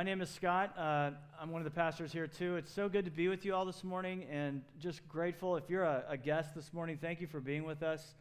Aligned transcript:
My 0.00 0.04
name 0.04 0.22
is 0.22 0.30
Scott. 0.30 0.72
Uh, 0.78 1.10
I'm 1.38 1.50
one 1.50 1.60
of 1.60 1.66
the 1.66 1.78
pastors 1.78 2.10
here 2.10 2.26
too. 2.26 2.56
It's 2.56 2.72
so 2.72 2.88
good 2.88 3.04
to 3.04 3.10
be 3.10 3.28
with 3.28 3.44
you 3.44 3.54
all 3.54 3.66
this 3.66 3.84
morning 3.84 4.24
and 4.30 4.62
just 4.78 5.06
grateful. 5.06 5.56
If 5.56 5.68
you're 5.68 5.84
a, 5.84 6.04
a 6.08 6.16
guest 6.16 6.54
this 6.54 6.72
morning, 6.72 6.96
thank 6.98 7.20
you 7.20 7.26
for 7.26 7.38
being 7.38 7.64
with 7.64 7.82
us. 7.82 8.14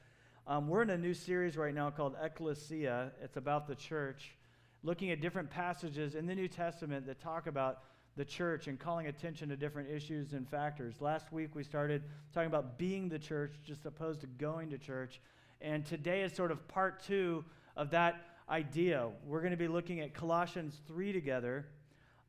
Um, 0.45 0.67
we're 0.67 0.81
in 0.81 0.89
a 0.89 0.97
new 0.97 1.13
series 1.13 1.55
right 1.55 1.73
now 1.73 1.89
called 1.89 2.17
Ecclesia. 2.21 3.13
It's 3.23 3.37
about 3.37 3.65
the 3.65 3.75
church, 3.75 4.35
looking 4.83 5.11
at 5.11 5.21
different 5.21 5.49
passages 5.49 6.15
in 6.15 6.25
the 6.25 6.35
New 6.35 6.49
Testament 6.49 7.05
that 7.05 7.21
talk 7.21 7.47
about 7.47 7.83
the 8.17 8.25
church 8.25 8.67
and 8.67 8.77
calling 8.77 9.07
attention 9.07 9.47
to 9.47 9.55
different 9.55 9.89
issues 9.89 10.33
and 10.33 10.49
factors. 10.49 10.95
Last 10.99 11.31
week 11.31 11.55
we 11.55 11.63
started 11.63 12.03
talking 12.33 12.47
about 12.47 12.77
being 12.77 13.07
the 13.07 13.19
church, 13.19 13.53
just 13.63 13.85
opposed 13.85 14.19
to 14.19 14.27
going 14.27 14.69
to 14.71 14.77
church. 14.77 15.21
And 15.61 15.85
today 15.85 16.23
is 16.23 16.33
sort 16.33 16.51
of 16.51 16.67
part 16.67 17.01
two 17.01 17.45
of 17.77 17.91
that 17.91 18.25
idea. 18.49 19.09
We're 19.25 19.41
going 19.41 19.51
to 19.51 19.57
be 19.57 19.67
looking 19.67 20.01
at 20.01 20.13
Colossians 20.13 20.79
3 20.87 21.13
together, 21.13 21.65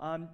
um, 0.00 0.28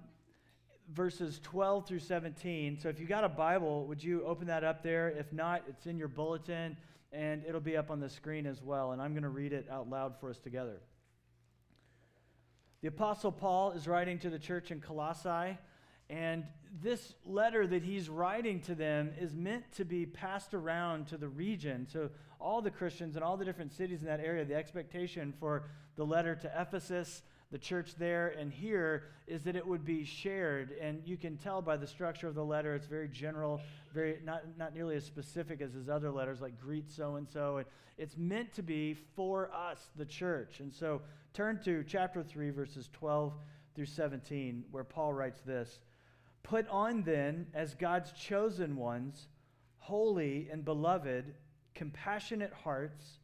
verses 0.93 1.39
12 1.43 1.87
through 1.87 1.99
17. 1.99 2.79
So 2.79 2.89
if 2.89 2.99
you 2.99 3.05
got 3.05 3.23
a 3.23 3.29
Bible, 3.29 3.85
would 3.87 4.03
you 4.03 4.23
open 4.25 4.47
that 4.47 4.63
up 4.63 4.81
there? 4.81 5.09
If 5.09 5.31
not, 5.33 5.63
it's 5.67 5.85
in 5.85 5.97
your 5.97 6.07
bulletin 6.07 6.77
and 7.11 7.43
it'll 7.47 7.61
be 7.61 7.77
up 7.77 7.91
on 7.91 7.99
the 7.99 8.09
screen 8.09 8.45
as 8.45 8.61
well. 8.61 8.91
And 8.91 9.01
I'm 9.01 9.11
going 9.11 9.23
to 9.23 9.29
read 9.29 9.53
it 9.53 9.67
out 9.69 9.89
loud 9.89 10.19
for 10.19 10.29
us 10.29 10.39
together. 10.39 10.81
The 12.81 12.87
Apostle 12.89 13.31
Paul 13.31 13.71
is 13.71 13.87
writing 13.87 14.19
to 14.19 14.29
the 14.29 14.39
church 14.39 14.71
in 14.71 14.79
Colossae. 14.79 15.57
And 16.09 16.45
this 16.81 17.15
letter 17.25 17.67
that 17.67 17.83
he's 17.83 18.07
writing 18.07 18.61
to 18.61 18.75
them 18.75 19.11
is 19.19 19.35
meant 19.35 19.69
to 19.73 19.83
be 19.83 20.05
passed 20.05 20.53
around 20.53 21.07
to 21.07 21.17
the 21.17 21.27
region. 21.27 21.87
So, 21.91 22.09
all 22.39 22.61
the 22.61 22.71
Christians 22.71 23.17
in 23.17 23.23
all 23.23 23.35
the 23.35 23.43
different 23.43 23.73
cities 23.73 24.01
in 24.01 24.05
that 24.05 24.19
area, 24.19 24.45
the 24.45 24.55
expectation 24.55 25.33
for 25.39 25.65
the 25.95 26.05
letter 26.05 26.35
to 26.35 26.51
Ephesus, 26.55 27.23
the 27.51 27.57
church 27.57 27.95
there, 27.97 28.35
and 28.37 28.51
here 28.51 29.03
is 29.25 29.43
that 29.43 29.55
it 29.55 29.65
would 29.65 29.85
be 29.85 30.03
shared. 30.03 30.73
And 30.81 31.01
you 31.05 31.15
can 31.15 31.37
tell 31.37 31.61
by 31.61 31.77
the 31.77 31.87
structure 31.87 32.27
of 32.27 32.35
the 32.35 32.43
letter, 32.43 32.75
it's 32.75 32.87
very 32.87 33.07
general, 33.07 33.61
very 33.93 34.19
not, 34.23 34.43
not 34.57 34.73
nearly 34.73 34.95
as 34.95 35.05
specific 35.05 35.61
as 35.61 35.73
his 35.73 35.87
other 35.87 36.11
letters, 36.11 36.41
like 36.41 36.59
greet 36.59 36.91
so 36.91 37.15
and 37.15 37.27
so. 37.27 37.57
And 37.57 37.65
It's 37.97 38.17
meant 38.17 38.53
to 38.53 38.63
be 38.63 38.95
for 39.15 39.49
us, 39.53 39.89
the 39.95 40.05
church. 40.05 40.59
And 40.59 40.73
so, 40.73 41.01
turn 41.33 41.61
to 41.63 41.83
chapter 41.87 42.21
3, 42.21 42.49
verses 42.49 42.89
12 42.91 43.33
through 43.75 43.85
17, 43.85 44.65
where 44.71 44.83
Paul 44.83 45.13
writes 45.13 45.41
this. 45.45 45.79
Put 46.43 46.67
on 46.69 47.03
then, 47.03 47.47
as 47.53 47.75
God's 47.75 48.11
chosen 48.11 48.75
ones, 48.75 49.27
holy 49.77 50.49
and 50.51 50.65
beloved, 50.65 51.33
compassionate 51.75 52.53
hearts, 52.63 53.19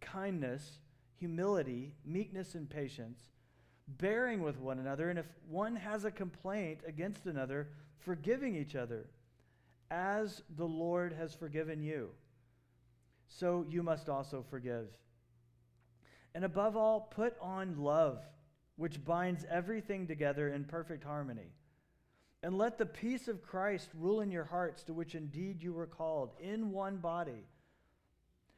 kindness, 0.00 0.78
humility, 1.18 1.94
meekness, 2.04 2.54
and 2.54 2.68
patience, 2.68 3.20
bearing 3.88 4.42
with 4.42 4.58
one 4.58 4.78
another, 4.78 5.10
and 5.10 5.18
if 5.18 5.26
one 5.48 5.76
has 5.76 6.04
a 6.04 6.10
complaint 6.10 6.80
against 6.86 7.26
another, 7.26 7.68
forgiving 7.98 8.56
each 8.56 8.74
other, 8.74 9.06
as 9.90 10.42
the 10.56 10.66
Lord 10.66 11.12
has 11.12 11.34
forgiven 11.34 11.82
you. 11.82 12.10
So 13.28 13.66
you 13.68 13.82
must 13.82 14.08
also 14.08 14.44
forgive. 14.48 14.86
And 16.34 16.44
above 16.44 16.76
all, 16.76 17.00
put 17.00 17.36
on 17.40 17.82
love, 17.82 18.22
which 18.76 19.04
binds 19.04 19.44
everything 19.50 20.06
together 20.06 20.48
in 20.48 20.64
perfect 20.64 21.04
harmony. 21.04 21.52
And 22.42 22.58
let 22.58 22.78
the 22.78 22.86
peace 22.86 23.28
of 23.28 23.42
Christ 23.42 23.88
rule 23.94 24.20
in 24.20 24.30
your 24.30 24.44
hearts, 24.44 24.82
to 24.84 24.92
which 24.92 25.14
indeed 25.14 25.62
you 25.62 25.72
were 25.72 25.86
called, 25.86 26.32
in 26.40 26.72
one 26.72 26.96
body. 26.96 27.44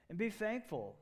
And 0.09 0.16
be 0.16 0.31
thankful. 0.31 0.97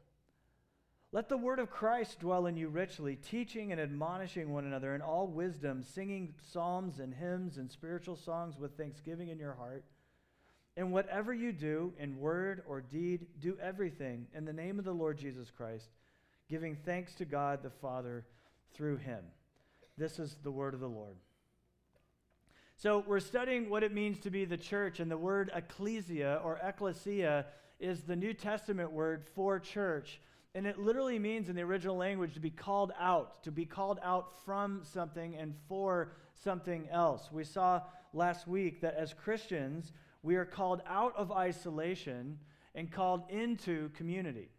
Let 1.15 1.29
the 1.29 1.37
word 1.37 1.59
of 1.59 1.71
Christ 1.71 2.21
dwell 2.21 2.47
in 2.47 2.57
you 2.57 2.69
richly, 2.69 3.17
teaching 3.17 3.71
and 3.71 3.79
admonishing 3.79 4.51
one 4.51 4.65
another 4.65 4.95
in 4.95 5.03
all 5.03 5.27
wisdom, 5.27 5.83
singing 5.83 6.33
psalms 6.51 7.01
and 7.01 7.13
hymns 7.13 7.59
and 7.59 7.71
spiritual 7.71 8.17
songs 8.17 8.59
with 8.59 8.79
thanksgiving 8.79 9.29
in 9.29 9.39
your 9.39 9.53
heart. 9.53 9.85
And 10.75 10.91
whatever 10.91 11.35
you 11.35 11.53
do, 11.53 11.93
in 11.99 12.19
word 12.19 12.63
or 12.67 12.81
deed, 12.81 13.27
do 13.41 13.59
everything 13.61 14.27
in 14.35 14.47
the 14.47 14.55
name 14.55 14.79
of 14.79 14.87
the 14.87 14.95
Lord 14.95 15.19
Jesus 15.19 15.51
Christ, 15.51 15.91
giving 16.49 16.77
thanks 16.77 17.15
to 17.17 17.27
God 17.27 17.63
the 17.63 17.69
Father 17.69 18.25
through 18.73 18.97
him. 18.97 19.23
This 19.99 20.19
is 20.19 20.37
the 20.43 20.51
word 20.51 20.73
of 20.73 20.81
the 20.81 20.89
Lord. 20.89 21.17
So, 22.79 23.05
we're 23.07 23.21
studying 23.21 23.69
what 23.69 23.83
it 23.83 23.93
means 23.93 24.19
to 24.21 24.31
be 24.31 24.47
the 24.47 24.57
church, 24.57 24.99
and 24.99 25.11
the 25.11 25.19
word 25.19 25.51
ecclesia 25.55 26.41
or 26.43 26.59
ecclesia 26.65 27.45
is 27.79 28.01
the 28.01 28.17
New 28.17 28.33
Testament 28.33 28.91
word 28.91 29.25
for 29.35 29.61
church. 29.61 30.21
And 30.55 30.67
it 30.67 30.79
literally 30.79 31.19
means 31.19 31.49
in 31.49 31.57
the 31.57 31.63
original 31.63 31.97
language 31.97 32.35
to 32.35 32.41
be 32.41 32.51
called 32.51 32.93
out, 33.01 33.43
to 33.45 33.51
be 33.51 33.65
called 33.65 33.99
out 34.03 34.45
from 34.45 34.83
something 34.85 35.35
and 35.35 35.55
for 35.67 36.13
something 36.35 36.89
else. 36.91 37.31
We 37.33 37.45
saw 37.45 37.83
last 38.13 38.47
week 38.47 38.83
that 38.83 38.95
as 38.95 39.15
Christians, 39.15 39.93
we 40.23 40.37
are 40.37 40.45
called 40.45 40.83
out 40.87 41.17
of 41.17 41.33
isolation 41.33 42.39
and 42.75 42.91
called 42.91 43.23
into 43.31 43.89
community. 43.91 44.51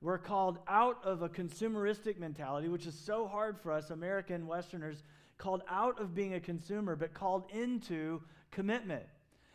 We're 0.00 0.18
called 0.18 0.58
out 0.68 0.98
of 1.02 1.22
a 1.22 1.28
consumeristic 1.28 2.18
mentality, 2.18 2.68
which 2.68 2.86
is 2.86 2.98
so 2.98 3.26
hard 3.26 3.58
for 3.58 3.72
us, 3.72 3.90
American 3.90 4.46
Westerners, 4.46 5.02
called 5.38 5.62
out 5.68 6.00
of 6.00 6.14
being 6.14 6.34
a 6.34 6.40
consumer, 6.40 6.94
but 6.94 7.14
called 7.14 7.50
into 7.50 8.22
commitment. 8.50 9.04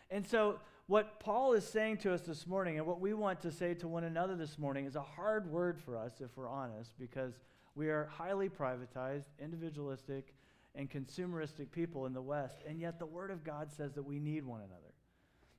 And 0.10 0.28
so, 0.28 0.60
what 0.90 1.20
Paul 1.20 1.54
is 1.54 1.64
saying 1.68 1.98
to 1.98 2.12
us 2.12 2.22
this 2.22 2.48
morning, 2.48 2.80
and 2.80 2.88
what 2.88 3.00
we 3.00 3.14
want 3.14 3.40
to 3.42 3.52
say 3.52 3.76
to 3.76 3.88
one 3.88 4.06
another 4.06 4.36
this 4.36 4.58
morning, 4.58 4.88
is 4.88 4.96
a 4.96 5.02
hard 5.04 5.46
word 5.52 5.80
for 5.80 5.96
us, 5.96 6.14
if 6.20 6.36
we're 6.36 6.50
honest, 6.50 6.98
because 6.98 7.34
we 7.76 7.90
are 7.90 8.10
highly 8.12 8.50
privatized, 8.50 9.26
individualistic, 9.40 10.34
and 10.74 10.90
consumeristic 10.90 11.70
people 11.72 12.08
in 12.08 12.14
the 12.14 12.22
West. 12.24 12.64
And 12.68 12.82
yet, 12.82 12.98
the 12.98 13.06
Word 13.06 13.30
of 13.30 13.44
God 13.44 13.72
says 13.72 13.94
that 13.94 14.02
we 14.02 14.18
need 14.18 14.44
one 14.44 14.62
another. 14.62 14.96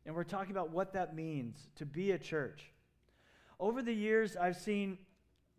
And 0.05 0.17
we're 0.17 0.25
talking 0.25 0.51
about 0.51 0.71
what 0.71 0.95
that 0.95 1.15
means 1.15 1.69
to 1.77 1.87
be 1.87 2.11
a 2.11 2.19
church. 2.19 2.73
Over 3.61 3.83
the 3.83 3.95
years, 3.95 4.37
I've 4.37 4.57
seen 4.57 4.99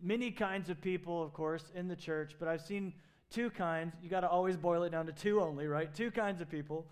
many 0.04 0.32
kinds 0.32 0.70
of 0.70 0.82
people, 0.82 1.24
of 1.24 1.32
course, 1.32 1.72
in 1.74 1.88
the 1.88 1.96
church, 1.96 2.36
but 2.38 2.50
I've 2.50 2.62
seen 2.62 2.92
two 3.30 3.50
kinds. 3.50 3.94
You 4.04 4.10
got 4.10 4.20
to 4.20 4.30
always 4.30 4.58
boil 4.58 4.84
it 4.84 4.90
down 4.90 5.06
to 5.06 5.14
two 5.14 5.40
only, 5.40 5.66
right? 5.66 5.96
Two 5.96 6.12
kinds 6.12 6.42
of 6.42 6.50
people. 6.50 6.88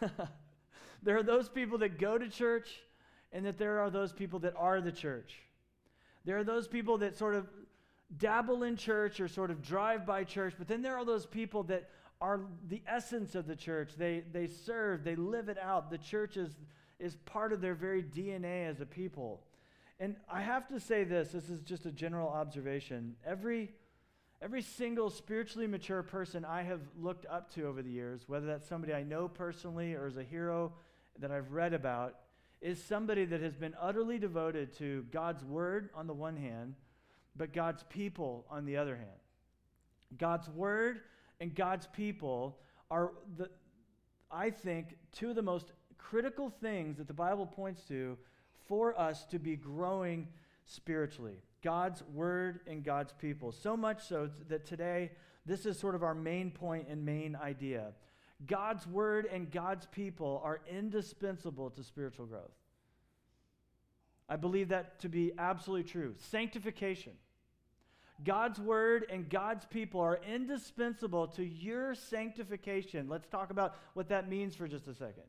there 1.02 1.16
are 1.16 1.22
those 1.22 1.48
people 1.48 1.78
that 1.78 1.98
go 1.98 2.18
to 2.18 2.28
church, 2.28 2.68
and 3.32 3.44
that 3.46 3.58
there 3.58 3.80
are 3.80 3.90
those 3.90 4.12
people 4.12 4.38
that 4.40 4.54
are 4.56 4.80
the 4.80 4.92
church. 4.92 5.34
There 6.24 6.38
are 6.38 6.44
those 6.44 6.68
people 6.68 6.98
that 6.98 7.16
sort 7.16 7.34
of 7.34 7.46
dabble 8.16 8.62
in 8.62 8.76
church 8.76 9.20
or 9.20 9.28
sort 9.28 9.50
of 9.50 9.62
drive 9.62 10.06
by 10.06 10.24
church, 10.24 10.54
but 10.58 10.66
then 10.66 10.82
there 10.82 10.96
are 10.96 11.04
those 11.04 11.26
people 11.26 11.62
that 11.64 11.90
are 12.20 12.40
the 12.68 12.82
essence 12.86 13.34
of 13.34 13.46
the 13.46 13.54
church. 13.54 13.92
They, 13.96 14.24
they 14.32 14.46
serve, 14.46 15.04
they 15.04 15.14
live 15.14 15.48
it 15.48 15.58
out. 15.58 15.90
The 15.90 15.98
church 15.98 16.36
is, 16.36 16.56
is 16.98 17.16
part 17.26 17.52
of 17.52 17.60
their 17.60 17.74
very 17.74 18.02
DNA 18.02 18.68
as 18.68 18.80
a 18.80 18.86
people. 18.86 19.42
And 20.00 20.16
I 20.30 20.40
have 20.40 20.68
to 20.68 20.80
say 20.80 21.04
this 21.04 21.30
this 21.30 21.48
is 21.48 21.60
just 21.60 21.86
a 21.86 21.92
general 21.92 22.28
observation. 22.28 23.14
Every 23.26 23.72
Every 24.40 24.62
single 24.62 25.10
spiritually 25.10 25.66
mature 25.66 26.02
person 26.04 26.44
I 26.44 26.62
have 26.62 26.80
looked 26.96 27.26
up 27.26 27.52
to 27.54 27.66
over 27.66 27.82
the 27.82 27.90
years, 27.90 28.22
whether 28.28 28.46
that's 28.46 28.68
somebody 28.68 28.94
I 28.94 29.02
know 29.02 29.26
personally 29.26 29.94
or 29.94 30.06
as 30.06 30.16
a 30.16 30.22
hero 30.22 30.72
that 31.20 31.30
I've 31.30 31.52
read 31.52 31.74
about, 31.74 32.16
is 32.60 32.82
somebody 32.82 33.24
that 33.24 33.40
has 33.40 33.56
been 33.56 33.74
utterly 33.80 34.18
devoted 34.18 34.76
to 34.78 35.04
God's 35.12 35.44
word 35.44 35.90
on 35.94 36.06
the 36.06 36.14
one 36.14 36.36
hand, 36.36 36.74
but 37.36 37.52
God's 37.52 37.84
people 37.84 38.44
on 38.50 38.64
the 38.64 38.76
other 38.76 38.96
hand. 38.96 39.08
God's 40.18 40.48
word 40.48 41.00
and 41.40 41.54
God's 41.54 41.86
people 41.86 42.58
are, 42.90 43.12
the, 43.36 43.48
I 44.30 44.50
think, 44.50 44.96
two 45.12 45.30
of 45.30 45.36
the 45.36 45.42
most 45.42 45.72
critical 45.98 46.50
things 46.60 46.96
that 46.98 47.06
the 47.06 47.14
Bible 47.14 47.46
points 47.46 47.82
to 47.88 48.16
for 48.66 48.98
us 48.98 49.24
to 49.26 49.38
be 49.38 49.56
growing 49.56 50.28
spiritually. 50.64 51.42
God's 51.62 52.02
word 52.14 52.60
and 52.66 52.84
God's 52.84 53.12
people. 53.12 53.52
So 53.52 53.76
much 53.76 54.06
so 54.06 54.30
that 54.48 54.64
today, 54.64 55.12
this 55.46 55.66
is 55.66 55.78
sort 55.78 55.94
of 55.94 56.02
our 56.02 56.14
main 56.14 56.50
point 56.50 56.86
and 56.88 57.04
main 57.04 57.36
idea. 57.36 57.92
God's 58.46 58.86
word 58.86 59.26
and 59.32 59.50
God's 59.50 59.86
people 59.86 60.40
are 60.44 60.60
indispensable 60.70 61.70
to 61.70 61.82
spiritual 61.82 62.26
growth. 62.26 62.54
I 64.28 64.36
believe 64.36 64.68
that 64.68 65.00
to 65.00 65.08
be 65.08 65.32
absolutely 65.38 65.90
true. 65.90 66.14
Sanctification. 66.18 67.12
God's 68.24 68.58
word 68.58 69.06
and 69.10 69.28
God's 69.28 69.64
people 69.64 70.00
are 70.00 70.20
indispensable 70.28 71.28
to 71.28 71.44
your 71.44 71.94
sanctification. 71.94 73.08
Let's 73.08 73.28
talk 73.28 73.50
about 73.50 73.76
what 73.94 74.08
that 74.08 74.28
means 74.28 74.54
for 74.56 74.66
just 74.66 74.88
a 74.88 74.94
second. 74.94 75.24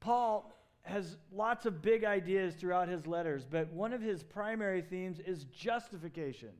Paul 0.00 0.52
has 0.82 1.16
lots 1.32 1.66
of 1.66 1.82
big 1.82 2.04
ideas 2.04 2.54
throughout 2.54 2.88
his 2.88 3.06
letters, 3.06 3.46
but 3.48 3.72
one 3.72 3.92
of 3.92 4.00
his 4.00 4.22
primary 4.22 4.82
themes 4.82 5.20
is 5.20 5.44
justification, 5.44 6.50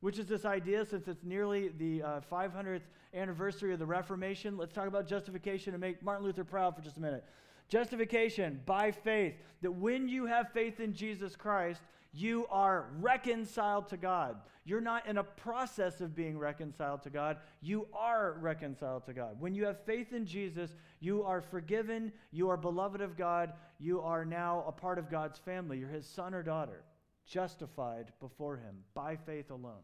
which 0.00 0.18
is 0.18 0.26
this 0.26 0.44
idea 0.44 0.84
since 0.84 1.08
it's 1.08 1.24
nearly 1.24 1.68
the 1.78 2.02
uh, 2.02 2.20
500th 2.30 2.82
anniversary 3.14 3.72
of 3.72 3.78
the 3.78 3.86
Reformation. 3.86 4.56
Let's 4.56 4.72
talk 4.72 4.88
about 4.88 5.06
justification 5.08 5.74
and 5.74 5.80
make 5.80 6.02
Martin 6.02 6.24
Luther 6.24 6.44
proud 6.44 6.76
for 6.76 6.82
just 6.82 6.96
a 6.96 7.00
minute. 7.00 7.24
Justification 7.68 8.60
by 8.66 8.92
faith, 8.92 9.34
that 9.62 9.72
when 9.72 10.08
you 10.08 10.26
have 10.26 10.52
faith 10.52 10.80
in 10.80 10.92
Jesus 10.92 11.34
Christ, 11.34 11.80
You 12.16 12.46
are 12.50 12.86
reconciled 12.98 13.88
to 13.88 13.98
God. 13.98 14.36
You're 14.64 14.80
not 14.80 15.06
in 15.06 15.18
a 15.18 15.22
process 15.22 16.00
of 16.00 16.16
being 16.16 16.38
reconciled 16.38 17.02
to 17.02 17.10
God. 17.10 17.36
You 17.60 17.86
are 17.92 18.38
reconciled 18.40 19.04
to 19.04 19.12
God. 19.12 19.38
When 19.38 19.54
you 19.54 19.66
have 19.66 19.84
faith 19.84 20.14
in 20.14 20.24
Jesus, 20.24 20.74
you 20.98 21.22
are 21.24 21.42
forgiven. 21.42 22.10
You 22.32 22.48
are 22.48 22.56
beloved 22.56 23.02
of 23.02 23.18
God. 23.18 23.52
You 23.78 24.00
are 24.00 24.24
now 24.24 24.64
a 24.66 24.72
part 24.72 24.98
of 24.98 25.10
God's 25.10 25.38
family. 25.38 25.78
You're 25.78 25.90
his 25.90 26.06
son 26.06 26.32
or 26.32 26.42
daughter, 26.42 26.84
justified 27.26 28.12
before 28.20 28.56
him 28.56 28.76
by 28.94 29.16
faith 29.16 29.50
alone. 29.50 29.82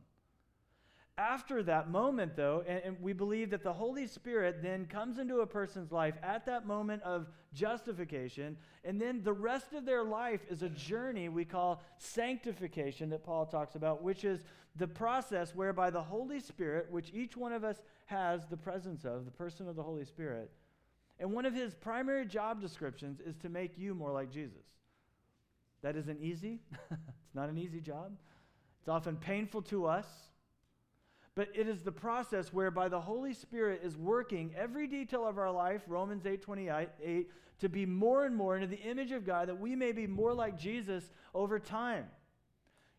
After 1.18 1.62
that 1.64 1.90
moment, 1.90 2.36
though, 2.36 2.64
and, 2.66 2.82
and, 2.84 3.02
we 3.02 3.12
believe 3.12 3.50
that 3.50 3.62
the 3.62 3.72
Holy 3.72 4.06
Spirit 4.06 4.62
then 4.62 4.86
comes 4.86 5.18
into 5.18 5.40
a 5.40 5.46
person's 5.46 5.92
life 5.92 6.14
at 6.22 6.46
that 6.46 6.66
moment 6.66 7.02
of 7.02 7.26
justification, 7.52 8.56
and 8.82 8.98
then 8.98 9.22
the 9.22 9.32
rest 9.32 9.74
of 9.74 9.84
their 9.84 10.02
life 10.02 10.40
is 10.48 10.62
a 10.62 10.70
journey 10.70 11.28
we 11.28 11.44
call 11.44 11.82
sanctification 11.98 13.10
that 13.10 13.24
Paul 13.24 13.44
talks 13.44 13.74
about, 13.74 14.02
which 14.02 14.24
is 14.24 14.42
the 14.76 14.88
process 14.88 15.54
whereby 15.54 15.90
the 15.90 16.02
Holy 16.02 16.40
Spirit, 16.40 16.86
which 16.90 17.12
each 17.12 17.36
one 17.36 17.52
of 17.52 17.62
us 17.62 17.82
has 18.06 18.46
the 18.46 18.56
presence 18.56 19.04
of, 19.04 19.26
the 19.26 19.30
person 19.30 19.68
of 19.68 19.76
the 19.76 19.82
Holy 19.82 20.06
Spirit, 20.06 20.50
and 21.20 21.30
one 21.30 21.44
of 21.44 21.54
his 21.54 21.74
primary 21.74 22.24
job 22.24 22.58
descriptions 22.58 23.20
is 23.20 23.36
to 23.36 23.50
make 23.50 23.76
you 23.76 23.94
more 23.94 24.12
like 24.12 24.32
Jesus. 24.32 24.64
That 25.82 25.96
isn't 25.96 26.20
easy, 26.20 26.60
it's 26.90 27.34
not 27.34 27.48
an 27.48 27.58
easy 27.58 27.80
job, 27.80 28.12
it's 28.80 28.88
often 28.88 29.16
painful 29.16 29.62
to 29.62 29.86
us. 29.86 30.06
But 31.34 31.48
it 31.54 31.66
is 31.66 31.80
the 31.80 31.92
process 31.92 32.52
whereby 32.52 32.88
the 32.88 33.00
Holy 33.00 33.32
Spirit 33.32 33.80
is 33.82 33.96
working 33.96 34.52
every 34.54 34.86
detail 34.86 35.26
of 35.26 35.38
our 35.38 35.50
life, 35.50 35.80
Romans 35.86 36.26
8 36.26 36.42
28, 36.42 37.30
to 37.60 37.68
be 37.70 37.86
more 37.86 38.26
and 38.26 38.36
more 38.36 38.56
into 38.56 38.66
the 38.66 38.82
image 38.82 39.12
of 39.12 39.24
God, 39.24 39.48
that 39.48 39.58
we 39.58 39.74
may 39.74 39.92
be 39.92 40.06
more 40.06 40.34
like 40.34 40.58
Jesus 40.58 41.10
over 41.34 41.58
time. 41.58 42.04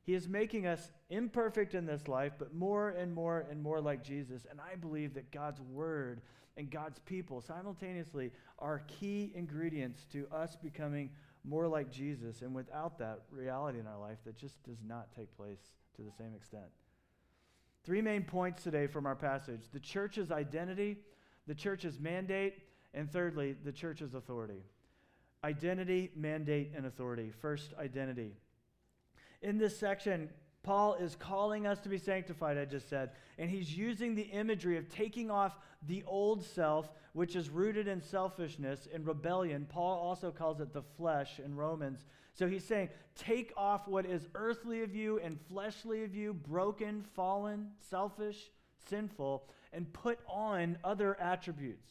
He 0.03 0.15
is 0.15 0.27
making 0.27 0.65
us 0.65 0.91
imperfect 1.09 1.75
in 1.75 1.85
this 1.85 2.07
life, 2.07 2.33
but 2.37 2.53
more 2.53 2.89
and 2.89 3.13
more 3.13 3.45
and 3.49 3.61
more 3.61 3.79
like 3.79 4.03
Jesus. 4.03 4.45
And 4.49 4.59
I 4.59 4.75
believe 4.75 5.13
that 5.13 5.31
God's 5.31 5.61
word 5.61 6.21
and 6.57 6.69
God's 6.69 6.99
people 6.99 7.39
simultaneously 7.39 8.31
are 8.59 8.83
key 8.87 9.31
ingredients 9.35 10.05
to 10.11 10.27
us 10.31 10.55
becoming 10.55 11.09
more 11.43 11.67
like 11.67 11.91
Jesus. 11.91 12.41
And 12.41 12.53
without 12.53 12.97
that 12.99 13.23
reality 13.31 13.79
in 13.79 13.87
our 13.87 13.99
life, 13.99 14.17
that 14.25 14.37
just 14.37 14.61
does 14.63 14.79
not 14.87 15.13
take 15.15 15.35
place 15.35 15.59
to 15.95 16.01
the 16.01 16.11
same 16.11 16.33
extent. 16.35 16.65
Three 17.83 18.01
main 18.01 18.23
points 18.23 18.63
today 18.63 18.87
from 18.87 19.05
our 19.05 19.15
passage 19.15 19.61
the 19.71 19.79
church's 19.79 20.31
identity, 20.31 20.97
the 21.47 21.55
church's 21.55 21.99
mandate, 21.99 22.59
and 22.93 23.11
thirdly, 23.11 23.55
the 23.63 23.71
church's 23.71 24.13
authority. 24.13 24.63
Identity, 25.43 26.11
mandate, 26.15 26.71
and 26.75 26.85
authority. 26.85 27.31
First, 27.41 27.73
identity. 27.77 28.31
In 29.41 29.57
this 29.57 29.77
section, 29.77 30.29
Paul 30.63 30.95
is 30.95 31.15
calling 31.15 31.67
us 31.67 31.79
to 31.81 31.89
be 31.89 31.97
sanctified, 31.97 32.57
I 32.57 32.63
just 32.63 32.89
said, 32.89 33.11
and 33.37 33.49
he's 33.49 33.75
using 33.75 34.15
the 34.15 34.23
imagery 34.23 34.77
of 34.77 34.87
taking 34.87 35.29
off 35.29 35.57
the 35.85 36.03
old 36.07 36.43
self, 36.43 36.89
which 37.11 37.35
is 37.35 37.49
rooted 37.49 37.87
in 37.89 38.01
selfishness 38.01 38.87
and 38.93 39.05
rebellion. 39.05 39.67
Paul 39.69 39.99
also 39.99 40.31
calls 40.31 40.61
it 40.61 40.73
the 40.73 40.81
flesh 40.81 41.39
in 41.43 41.55
Romans. 41.55 42.05
So 42.33 42.47
he's 42.47 42.63
saying, 42.63 42.89
take 43.15 43.51
off 43.57 43.87
what 43.89 44.05
is 44.05 44.27
earthly 44.35 44.83
of 44.83 44.95
you 44.95 45.19
and 45.19 45.37
fleshly 45.49 46.05
of 46.05 46.15
you, 46.15 46.33
broken, 46.33 47.03
fallen, 47.13 47.71
selfish, 47.89 48.49
sinful, 48.89 49.49
and 49.73 49.91
put 49.91 50.19
on 50.27 50.77
other 50.83 51.19
attributes. 51.19 51.89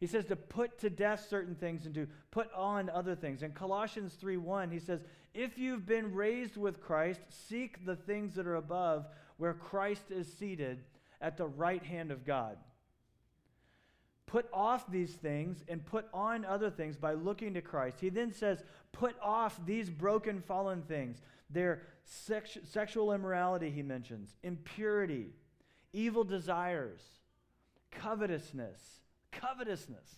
He 0.00 0.06
says 0.06 0.26
to 0.26 0.36
put 0.36 0.78
to 0.80 0.90
death 0.90 1.26
certain 1.28 1.54
things 1.54 1.86
and 1.86 1.94
to 1.94 2.06
put 2.30 2.52
on 2.52 2.88
other 2.90 3.16
things. 3.16 3.42
In 3.42 3.52
Colossians 3.52 4.16
3:1, 4.22 4.70
he 4.72 4.78
says, 4.78 5.00
"If 5.38 5.56
you've 5.56 5.86
been 5.86 6.14
raised 6.14 6.56
with 6.56 6.80
Christ, 6.80 7.20
seek 7.28 7.86
the 7.86 7.94
things 7.94 8.34
that 8.34 8.46
are 8.46 8.56
above, 8.56 9.06
where 9.36 9.54
Christ 9.54 10.10
is 10.10 10.32
seated 10.32 10.84
at 11.20 11.36
the 11.36 11.46
right 11.46 11.82
hand 11.82 12.10
of 12.10 12.24
God." 12.24 12.58
Put 14.26 14.48
off 14.52 14.90
these 14.90 15.14
things 15.14 15.64
and 15.68 15.86
put 15.86 16.06
on 16.12 16.44
other 16.44 16.70
things 16.70 16.96
by 16.96 17.14
looking 17.14 17.54
to 17.54 17.62
Christ. 17.62 18.00
He 18.00 18.10
then 18.10 18.32
says, 18.32 18.62
Put 18.92 19.16
off 19.22 19.64
these 19.64 19.88
broken, 19.88 20.42
fallen 20.42 20.82
things. 20.82 21.22
Their 21.48 21.82
sex- 22.04 22.58
sexual 22.64 23.12
immorality, 23.12 23.70
he 23.70 23.82
mentions, 23.82 24.36
impurity, 24.42 25.28
evil 25.92 26.24
desires, 26.24 27.00
covetousness. 27.90 29.00
Covetousness. 29.32 30.16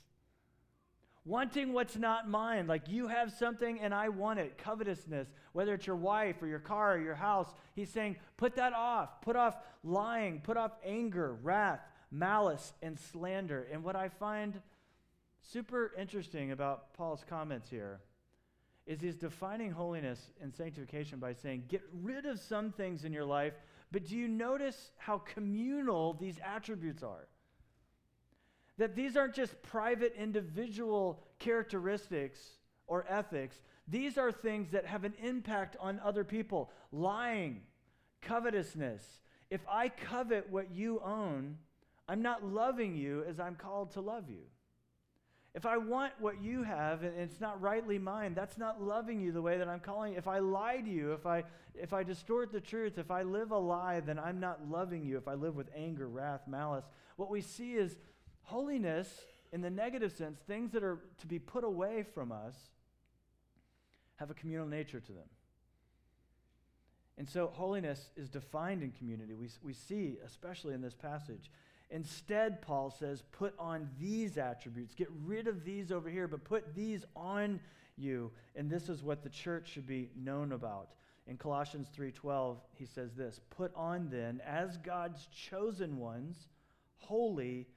Wanting 1.26 1.74
what's 1.74 1.96
not 1.96 2.28
mine, 2.28 2.66
like 2.66 2.88
you 2.88 3.08
have 3.08 3.32
something 3.32 3.78
and 3.80 3.92
I 3.92 4.08
want 4.08 4.38
it. 4.38 4.56
Covetousness, 4.56 5.28
whether 5.52 5.74
it's 5.74 5.86
your 5.86 5.96
wife 5.96 6.42
or 6.42 6.46
your 6.46 6.58
car 6.58 6.94
or 6.94 7.00
your 7.00 7.14
house, 7.14 7.48
he's 7.74 7.90
saying, 7.90 8.16
put 8.38 8.56
that 8.56 8.72
off. 8.72 9.20
Put 9.20 9.36
off 9.36 9.56
lying, 9.84 10.40
put 10.40 10.56
off 10.56 10.72
anger, 10.84 11.36
wrath, 11.42 11.80
malice, 12.10 12.72
and 12.82 12.98
slander. 12.98 13.66
And 13.70 13.84
what 13.84 13.96
I 13.96 14.08
find 14.08 14.60
super 15.42 15.92
interesting 15.98 16.52
about 16.52 16.94
Paul's 16.94 17.24
comments 17.28 17.68
here 17.68 18.00
is 18.86 19.00
he's 19.00 19.16
defining 19.16 19.70
holiness 19.70 20.32
and 20.40 20.54
sanctification 20.54 21.18
by 21.18 21.34
saying, 21.34 21.64
get 21.68 21.82
rid 22.02 22.24
of 22.24 22.40
some 22.40 22.72
things 22.72 23.04
in 23.04 23.12
your 23.12 23.26
life, 23.26 23.52
but 23.92 24.06
do 24.06 24.16
you 24.16 24.26
notice 24.26 24.90
how 24.96 25.18
communal 25.18 26.14
these 26.14 26.38
attributes 26.44 27.02
are? 27.02 27.28
That 28.80 28.96
these 28.96 29.14
aren't 29.14 29.34
just 29.34 29.60
private 29.60 30.14
individual 30.16 31.22
characteristics 31.38 32.40
or 32.86 33.04
ethics, 33.06 33.60
these 33.86 34.16
are 34.16 34.32
things 34.32 34.70
that 34.70 34.86
have 34.86 35.04
an 35.04 35.12
impact 35.22 35.76
on 35.78 36.00
other 36.02 36.24
people. 36.24 36.70
Lying, 36.90 37.60
covetousness. 38.22 39.02
If 39.50 39.60
I 39.70 39.90
covet 39.90 40.48
what 40.48 40.70
you 40.70 40.98
own, 41.04 41.58
I'm 42.08 42.22
not 42.22 42.42
loving 42.42 42.96
you 42.96 43.22
as 43.28 43.38
I'm 43.38 43.54
called 43.54 43.90
to 43.92 44.00
love 44.00 44.30
you. 44.30 44.44
If 45.54 45.66
I 45.66 45.76
want 45.76 46.14
what 46.18 46.40
you 46.40 46.62
have 46.62 47.02
and 47.02 47.18
it's 47.18 47.38
not 47.38 47.60
rightly 47.60 47.98
mine, 47.98 48.32
that's 48.32 48.56
not 48.56 48.80
loving 48.80 49.20
you 49.20 49.30
the 49.30 49.42
way 49.42 49.58
that 49.58 49.68
I'm 49.68 49.80
calling. 49.80 50.14
If 50.14 50.26
I 50.26 50.38
lie 50.38 50.78
to 50.78 50.88
you, 50.88 51.12
if 51.12 51.26
I 51.26 51.44
if 51.74 51.92
I 51.92 52.02
distort 52.02 52.50
the 52.50 52.60
truth, 52.60 52.96
if 52.96 53.10
I 53.10 53.24
live 53.24 53.50
a 53.50 53.58
lie, 53.58 54.00
then 54.00 54.18
I'm 54.18 54.40
not 54.40 54.70
loving 54.70 55.04
you. 55.04 55.18
If 55.18 55.28
I 55.28 55.34
live 55.34 55.54
with 55.54 55.68
anger, 55.76 56.08
wrath, 56.08 56.48
malice, 56.48 56.86
what 57.16 57.30
we 57.30 57.42
see 57.42 57.72
is 57.72 57.98
holiness 58.50 59.08
in 59.52 59.60
the 59.60 59.70
negative 59.70 60.12
sense, 60.12 60.38
things 60.40 60.72
that 60.72 60.82
are 60.82 60.98
to 61.18 61.26
be 61.26 61.38
put 61.38 61.64
away 61.64 62.04
from 62.14 62.32
us 62.32 62.54
have 64.16 64.30
a 64.30 64.34
communal 64.34 64.66
nature 64.66 65.00
to 65.00 65.12
them. 65.12 65.28
And 67.16 67.28
so 67.28 67.48
holiness 67.48 68.10
is 68.16 68.28
defined 68.28 68.82
in 68.82 68.92
community. 68.92 69.34
We, 69.34 69.48
we 69.62 69.72
see, 69.72 70.18
especially 70.24 70.74
in 70.74 70.80
this 70.80 70.94
passage. 70.94 71.50
Instead, 71.90 72.62
Paul 72.62 72.90
says, 72.90 73.22
put 73.32 73.54
on 73.58 73.88
these 73.98 74.38
attributes. 74.38 74.94
Get 74.94 75.08
rid 75.24 75.46
of 75.46 75.64
these 75.64 75.90
over 75.90 76.08
here, 76.08 76.28
but 76.28 76.44
put 76.44 76.74
these 76.74 77.04
on 77.16 77.60
you. 77.96 78.30
And 78.56 78.70
this 78.70 78.88
is 78.88 79.02
what 79.02 79.22
the 79.22 79.28
church 79.28 79.70
should 79.72 79.86
be 79.86 80.10
known 80.16 80.52
about. 80.52 80.90
In 81.26 81.36
Colossians 81.36 81.88
3:12, 81.96 82.58
he 82.72 82.86
says 82.86 83.14
this, 83.14 83.40
"Put 83.50 83.72
on 83.74 84.08
then 84.08 84.40
as 84.40 84.78
God's 84.78 85.26
chosen 85.26 85.98
ones, 85.98 86.48
holy 86.96 87.68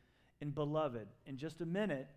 and 0.42 0.54
beloved." 0.54 1.08
In 1.26 1.38
just 1.38 1.62
a 1.62 1.66
minute, 1.66 2.08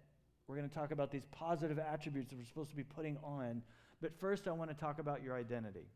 we're 0.47 0.57
going 0.57 0.69
to 0.69 0.75
talk 0.75 0.91
about 0.91 1.11
these 1.11 1.27
positive 1.27 1.79
attributes 1.79 2.31
that 2.31 2.37
we're 2.37 2.45
supposed 2.45 2.71
to 2.71 2.77
be 2.77 2.85
putting 2.85 3.19
on. 3.19 3.63
But 4.01 4.15
first, 4.19 4.47
I 4.47 4.53
want 4.53 4.71
to 4.71 4.77
talk 4.77 4.99
about 4.99 5.23
your 5.23 5.35
identity. 5.35 5.89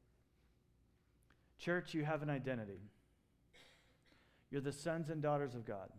Church, 1.58 1.94
you 1.94 2.04
have 2.04 2.22
an 2.22 2.30
identity. 2.30 2.80
You're 4.50 4.60
the 4.60 4.72
sons 4.72 5.10
and 5.10 5.22
daughters 5.22 5.54
of 5.54 5.64
God. 5.64 5.90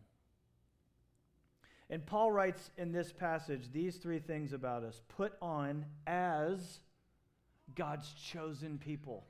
And 1.89 2.05
Paul 2.05 2.31
writes 2.31 2.71
in 2.77 2.91
this 2.91 3.11
passage 3.11 3.71
these 3.71 3.97
three 3.97 4.19
things 4.19 4.53
about 4.53 4.83
us 4.83 5.01
put 5.09 5.33
on 5.41 5.85
as 6.07 6.79
God's 7.75 8.11
chosen 8.13 8.77
people. 8.77 9.27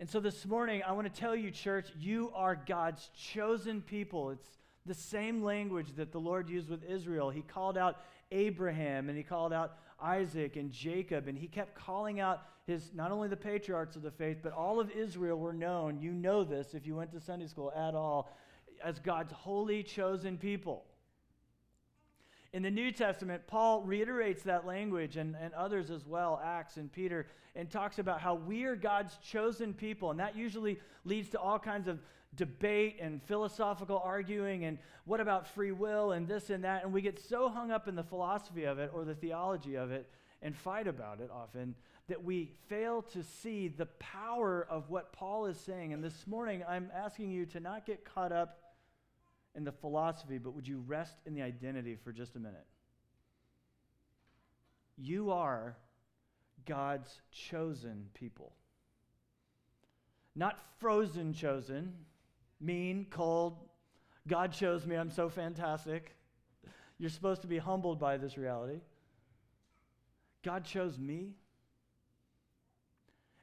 And 0.00 0.10
so 0.10 0.18
this 0.18 0.44
morning, 0.44 0.82
I 0.86 0.92
want 0.92 1.12
to 1.12 1.20
tell 1.20 1.36
you, 1.36 1.50
church, 1.50 1.88
you 1.96 2.32
are 2.34 2.56
God's 2.56 3.08
chosen 3.16 3.80
people. 3.80 4.30
It's 4.30 4.58
the 4.86 4.94
same 4.94 5.42
language 5.42 5.94
that 5.96 6.12
the 6.12 6.20
Lord 6.20 6.48
used 6.48 6.68
with 6.68 6.84
Israel. 6.84 7.30
He 7.30 7.42
called 7.42 7.78
out 7.78 8.00
Abraham 8.30 9.08
and 9.08 9.16
he 9.16 9.24
called 9.24 9.52
out 9.52 9.78
Isaac 10.00 10.56
and 10.56 10.70
Jacob, 10.70 11.28
and 11.28 11.38
he 11.38 11.46
kept 11.46 11.74
calling 11.74 12.20
out 12.20 12.42
his 12.66 12.90
not 12.94 13.10
only 13.10 13.28
the 13.28 13.36
patriarchs 13.36 13.96
of 13.96 14.02
the 14.02 14.10
faith, 14.10 14.38
but 14.42 14.52
all 14.52 14.80
of 14.80 14.90
Israel 14.90 15.38
were 15.38 15.52
known. 15.52 15.98
You 15.98 16.12
know 16.12 16.44
this 16.44 16.74
if 16.74 16.86
you 16.86 16.96
went 16.96 17.12
to 17.12 17.20
Sunday 17.20 17.46
school 17.46 17.72
at 17.74 17.94
all, 17.94 18.30
as 18.82 18.98
God's 18.98 19.32
holy 19.32 19.82
chosen 19.82 20.36
people. 20.36 20.84
In 22.52 22.62
the 22.62 22.70
New 22.70 22.92
Testament, 22.92 23.42
Paul 23.46 23.82
reiterates 23.82 24.42
that 24.44 24.64
language 24.64 25.16
and, 25.16 25.34
and 25.40 25.52
others 25.54 25.90
as 25.90 26.06
well, 26.06 26.40
Acts 26.44 26.76
and 26.76 26.92
Peter, 26.92 27.26
and 27.56 27.68
talks 27.70 27.98
about 27.98 28.20
how 28.20 28.34
we 28.34 28.64
are 28.64 28.76
God's 28.76 29.16
chosen 29.18 29.74
people. 29.74 30.10
And 30.10 30.20
that 30.20 30.36
usually 30.36 30.78
leads 31.04 31.28
to 31.30 31.40
all 31.40 31.58
kinds 31.58 31.88
of 31.88 31.98
debate 32.36 32.96
and 33.00 33.22
philosophical 33.22 34.00
arguing 34.04 34.64
and 34.64 34.78
what 35.04 35.20
about 35.20 35.46
free 35.46 35.72
will 35.72 36.12
and 36.12 36.26
this 36.26 36.50
and 36.50 36.64
that. 36.64 36.84
And 36.84 36.92
we 36.92 37.02
get 37.02 37.18
so 37.18 37.48
hung 37.48 37.70
up 37.70 37.88
in 37.88 37.94
the 37.94 38.02
philosophy 38.02 38.64
of 38.64 38.78
it 38.78 38.90
or 38.94 39.04
the 39.04 39.14
theology 39.14 39.76
of 39.76 39.90
it 39.90 40.08
and 40.42 40.56
fight 40.56 40.86
about 40.86 41.20
it 41.20 41.30
often. 41.30 41.74
that 42.08 42.22
we 42.22 42.50
fail 42.68 43.00
to 43.00 43.22
see 43.22 43.68
the 43.68 43.86
power 43.98 44.66
of 44.68 44.90
what 44.90 45.12
Paul 45.12 45.46
is 45.46 45.58
saying. 45.58 45.92
And 45.92 46.04
this 46.04 46.26
morning, 46.26 46.62
I'm 46.68 46.90
asking 46.94 47.30
you 47.30 47.46
to 47.46 47.60
not 47.60 47.86
get 47.86 48.04
caught 48.04 48.32
up 48.32 48.58
in 49.54 49.64
the 49.64 49.72
philosophy, 49.72 50.38
but 50.38 50.54
would 50.54 50.68
you 50.68 50.82
rest 50.86 51.16
in 51.24 51.34
the 51.34 51.42
identity 51.42 51.96
for 51.96 52.12
just 52.12 52.36
a 52.36 52.38
minute? 52.38 52.66
You 54.96 55.30
are 55.30 55.76
God's 56.66 57.20
chosen 57.30 58.08
people. 58.12 58.52
Not 60.36 60.58
frozen 60.78 61.32
chosen, 61.32 61.94
mean, 62.64 63.06
cold. 63.10 63.56
God 64.26 64.52
chose 64.52 64.86
me, 64.86 64.96
I'm 64.96 65.10
so 65.10 65.28
fantastic. 65.28 66.14
You're 66.98 67.10
supposed 67.10 67.42
to 67.42 67.48
be 67.48 67.58
humbled 67.58 67.98
by 67.98 68.16
this 68.16 68.38
reality. 68.38 68.80
God 70.42 70.64
chose 70.64 70.98
me. 70.98 71.34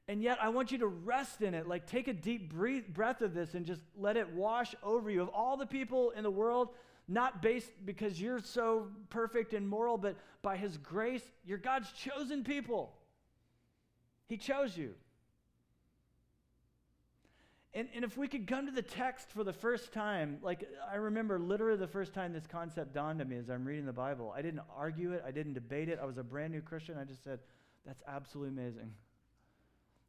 And 0.08 0.22
yet, 0.22 0.40
I 0.42 0.50
want 0.50 0.72
you 0.72 0.80
to 0.80 0.88
rest 0.88 1.42
in 1.42 1.54
it. 1.54 1.68
Like, 1.68 1.86
take 1.86 2.08
a 2.08 2.14
deep 2.14 2.54
breath, 2.54 2.88
breath 2.88 3.22
of 3.22 3.34
this 3.34 3.54
and 3.54 3.66
just 3.66 3.82
let 3.96 4.18
it 4.18 4.34
wash 4.34 4.76
over 4.84 5.10
you. 5.10 5.22
Of 5.22 5.30
all 5.30 5.58
the 5.58 5.66
people 5.66 6.12
in 6.12 6.24
the 6.24 6.32
world, 6.32 6.70
not 7.08 7.42
based 7.42 7.72
because 7.86 8.20
you're 8.20 8.40
so 8.40 8.88
perfect 9.10 9.54
and 9.54 9.68
moral, 9.68 9.98
but 9.98 10.16
by 10.42 10.58
His 10.58 10.78
grace, 10.78 11.24
you're 11.46 11.58
God's 11.58 11.92
chosen 11.92 12.44
people. 12.44 12.94
He 14.28 14.38
chose 14.38 14.78
you. 14.78 14.96
And, 17.74 17.88
and 17.96 18.04
if 18.04 18.18
we 18.18 18.28
could 18.28 18.48
come 18.48 18.66
to 18.66 18.72
the 18.72 18.82
text 18.82 19.30
for 19.32 19.46
the 19.46 19.54
first 19.54 19.94
time, 19.94 20.40
like 20.42 20.68
I 20.92 20.96
remember 20.96 21.40
literally 21.40 21.78
the 21.78 21.88
first 21.88 22.14
time 22.14 22.34
this 22.34 22.46
concept 22.46 22.94
dawned 22.94 23.22
on 23.22 23.30
me 23.30 23.38
as 23.38 23.50
I'm 23.50 23.64
reading 23.64 23.86
the 23.86 23.94
Bible, 23.94 24.34
I 24.36 24.42
didn't 24.42 24.62
argue 24.76 25.14
it, 25.14 25.24
I 25.26 25.32
didn't 25.32 25.54
debate 25.54 25.88
it. 25.88 25.98
I 26.02 26.06
was 26.06 26.18
a 26.18 26.24
brand 26.24 26.52
new 26.52 26.62
Christian. 26.62 26.98
I 26.98 27.06
just 27.06 27.24
said, 27.24 27.40
that's 27.86 28.04
absolutely 28.08 28.62
amazing. 28.62 28.92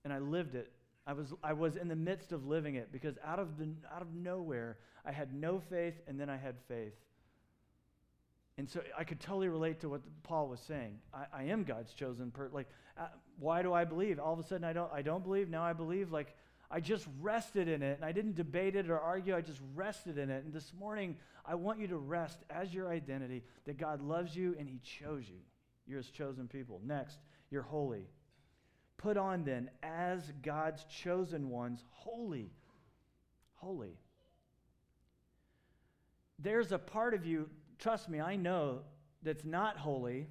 And 0.04 0.12
I 0.12 0.18
lived 0.18 0.56
it. 0.56 0.72
I 1.06 1.12
was, 1.12 1.32
I 1.42 1.52
was 1.52 1.76
in 1.76 1.86
the 1.86 1.96
midst 1.96 2.32
of 2.32 2.46
living 2.46 2.74
it 2.74 2.90
because 2.92 3.16
out 3.24 3.38
of, 3.38 3.58
the, 3.58 3.68
out 3.94 4.02
of 4.02 4.12
nowhere, 4.12 4.78
I 5.04 5.12
had 5.12 5.32
no 5.32 5.60
faith 5.60 5.94
and 6.08 6.18
then 6.18 6.28
I 6.28 6.36
had 6.36 6.56
faith. 6.66 6.94
And 8.58 8.68
so 8.68 8.80
I 8.98 9.04
could 9.04 9.20
totally 9.20 9.48
relate 9.48 9.80
to 9.80 9.88
what 9.88 10.02
Paul 10.24 10.48
was 10.48 10.60
saying. 10.60 10.98
I, 11.14 11.26
I 11.32 11.42
am 11.44 11.64
God's 11.64 11.94
chosen 11.94 12.30
person. 12.30 12.54
Like, 12.54 12.68
uh, 12.98 13.06
why 13.38 13.62
do 13.62 13.72
I 13.72 13.84
believe? 13.84 14.18
All 14.18 14.32
of 14.32 14.38
a 14.38 14.42
sudden, 14.42 14.64
I 14.64 14.72
don't, 14.72 14.92
I 14.92 15.02
don't 15.02 15.24
believe. 15.24 15.48
Now 15.48 15.62
I 15.62 15.72
believe. 15.72 16.12
Like, 16.12 16.34
I 16.74 16.80
just 16.80 17.06
rested 17.20 17.68
in 17.68 17.82
it 17.82 17.96
and 17.96 18.04
I 18.04 18.12
didn't 18.12 18.34
debate 18.34 18.76
it 18.76 18.88
or 18.88 18.98
argue. 18.98 19.36
I 19.36 19.42
just 19.42 19.60
rested 19.74 20.16
in 20.16 20.30
it. 20.30 20.42
And 20.44 20.54
this 20.54 20.72
morning, 20.72 21.16
I 21.44 21.54
want 21.54 21.78
you 21.78 21.86
to 21.88 21.98
rest 21.98 22.38
as 22.48 22.72
your 22.72 22.90
identity 22.90 23.42
that 23.66 23.76
God 23.76 24.00
loves 24.00 24.34
you 24.34 24.56
and 24.58 24.66
He 24.66 24.78
chose 24.78 25.28
you. 25.28 25.40
You're 25.86 25.98
His 25.98 26.10
chosen 26.10 26.48
people. 26.48 26.80
Next, 26.82 27.18
you're 27.50 27.62
holy. 27.62 28.06
Put 28.96 29.18
on 29.18 29.44
then, 29.44 29.68
as 29.82 30.32
God's 30.42 30.84
chosen 30.84 31.50
ones, 31.50 31.84
holy. 31.90 32.50
Holy. 33.56 33.98
There's 36.38 36.72
a 36.72 36.78
part 36.78 37.12
of 37.12 37.26
you, 37.26 37.50
trust 37.78 38.08
me, 38.08 38.18
I 38.18 38.36
know, 38.36 38.80
that's 39.22 39.44
not 39.44 39.76
holy. 39.76 40.28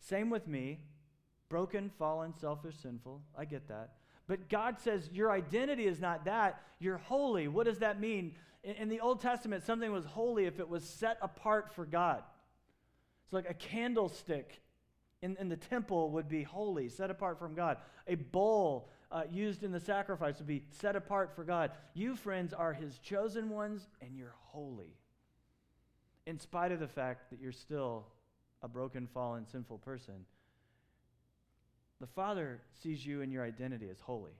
Same 0.00 0.30
with 0.30 0.48
me. 0.48 0.80
Broken, 1.48 1.90
fallen, 1.98 2.32
selfish, 2.32 2.76
sinful. 2.80 3.20
I 3.36 3.44
get 3.44 3.68
that. 3.68 3.90
But 4.26 4.48
God 4.48 4.80
says 4.80 5.10
your 5.12 5.30
identity 5.30 5.86
is 5.86 6.00
not 6.00 6.24
that. 6.24 6.62
You're 6.78 6.98
holy. 6.98 7.48
What 7.48 7.66
does 7.66 7.78
that 7.80 8.00
mean? 8.00 8.34
In, 8.62 8.74
in, 8.76 8.88
the 8.88 9.00
Old 9.00 9.20
Testament, 9.20 9.64
something 9.64 9.92
was 9.92 10.04
holy 10.04 10.46
if 10.46 10.58
it 10.58 10.68
was 10.68 10.84
set 10.84 11.18
apart 11.20 11.72
for 11.74 11.84
God. 11.84 12.22
It's 13.24 13.32
like 13.32 13.48
a 13.48 13.54
candlestick 13.54 14.62
in, 15.22 15.36
in 15.38 15.48
the 15.48 15.56
temple 15.56 16.10
would 16.12 16.28
be 16.28 16.42
holy, 16.42 16.88
set 16.88 17.10
apart 17.10 17.38
from 17.38 17.54
God. 17.54 17.78
A 18.06 18.14
bowl 18.14 18.90
uh, 19.10 19.22
used 19.30 19.62
in 19.62 19.72
the 19.72 19.80
sacrifice 19.80 20.38
would 20.38 20.46
be 20.46 20.64
set 20.70 20.96
apart 20.96 21.32
for 21.34 21.44
God. 21.44 21.70
You, 21.94 22.16
friends, 22.16 22.52
are 22.52 22.72
His 22.72 22.98
chosen 22.98 23.50
ones, 23.50 23.88
and 24.00 24.16
you're 24.16 24.34
holy. 24.46 24.96
In 26.26 26.38
spite 26.38 26.72
of 26.72 26.80
the 26.80 26.88
fact 26.88 27.30
that 27.30 27.40
you're 27.40 27.52
still 27.52 28.06
a 28.62 28.68
broken, 28.68 29.06
fallen, 29.06 29.46
sinful 29.46 29.78
person 29.78 30.24
the 32.00 32.06
Father 32.06 32.60
sees 32.82 33.04
you 33.04 33.22
and 33.22 33.32
your 33.32 33.44
identity 33.44 33.88
as 33.90 34.00
holy. 34.00 34.32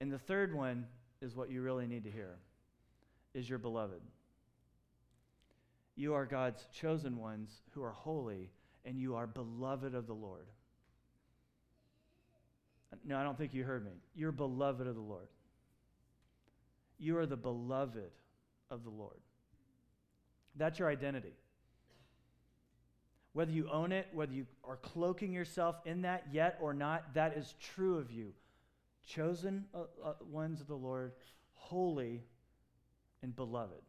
And 0.00 0.12
the 0.12 0.18
third 0.18 0.54
one 0.54 0.86
is 1.20 1.34
what 1.34 1.50
you 1.50 1.62
really 1.62 1.86
need 1.86 2.04
to 2.04 2.10
hear 2.10 2.36
is 3.34 3.48
your 3.48 3.58
beloved. 3.58 4.00
You 5.96 6.14
are 6.14 6.26
God's 6.26 6.66
chosen 6.78 7.18
ones 7.18 7.50
who 7.70 7.82
are 7.82 7.92
holy, 7.92 8.50
and 8.84 8.98
you 8.98 9.16
are 9.16 9.26
beloved 9.26 9.94
of 9.94 10.06
the 10.06 10.14
Lord. 10.14 10.46
No, 13.04 13.18
I 13.18 13.22
don't 13.22 13.36
think 13.36 13.54
you 13.54 13.64
heard 13.64 13.84
me. 13.84 13.92
You're 14.14 14.32
beloved 14.32 14.86
of 14.86 14.94
the 14.94 15.00
Lord. 15.00 15.28
You 16.98 17.18
are 17.18 17.26
the 17.26 17.36
beloved 17.36 18.10
of 18.70 18.84
the 18.84 18.90
Lord. 18.90 19.20
That's 20.56 20.78
your 20.78 20.88
identity. 20.88 21.34
Whether 23.36 23.52
you 23.52 23.68
own 23.70 23.92
it, 23.92 24.06
whether 24.14 24.32
you 24.32 24.46
are 24.64 24.76
cloaking 24.76 25.30
yourself 25.30 25.76
in 25.84 26.00
that 26.00 26.24
yet 26.32 26.56
or 26.58 26.72
not, 26.72 27.12
that 27.12 27.36
is 27.36 27.54
true 27.60 27.98
of 27.98 28.10
you. 28.10 28.32
Chosen 29.06 29.66
uh, 29.74 29.80
uh, 30.02 30.14
ones 30.30 30.62
of 30.62 30.68
the 30.68 30.74
Lord, 30.74 31.12
holy 31.52 32.22
and 33.20 33.36
beloved. 33.36 33.82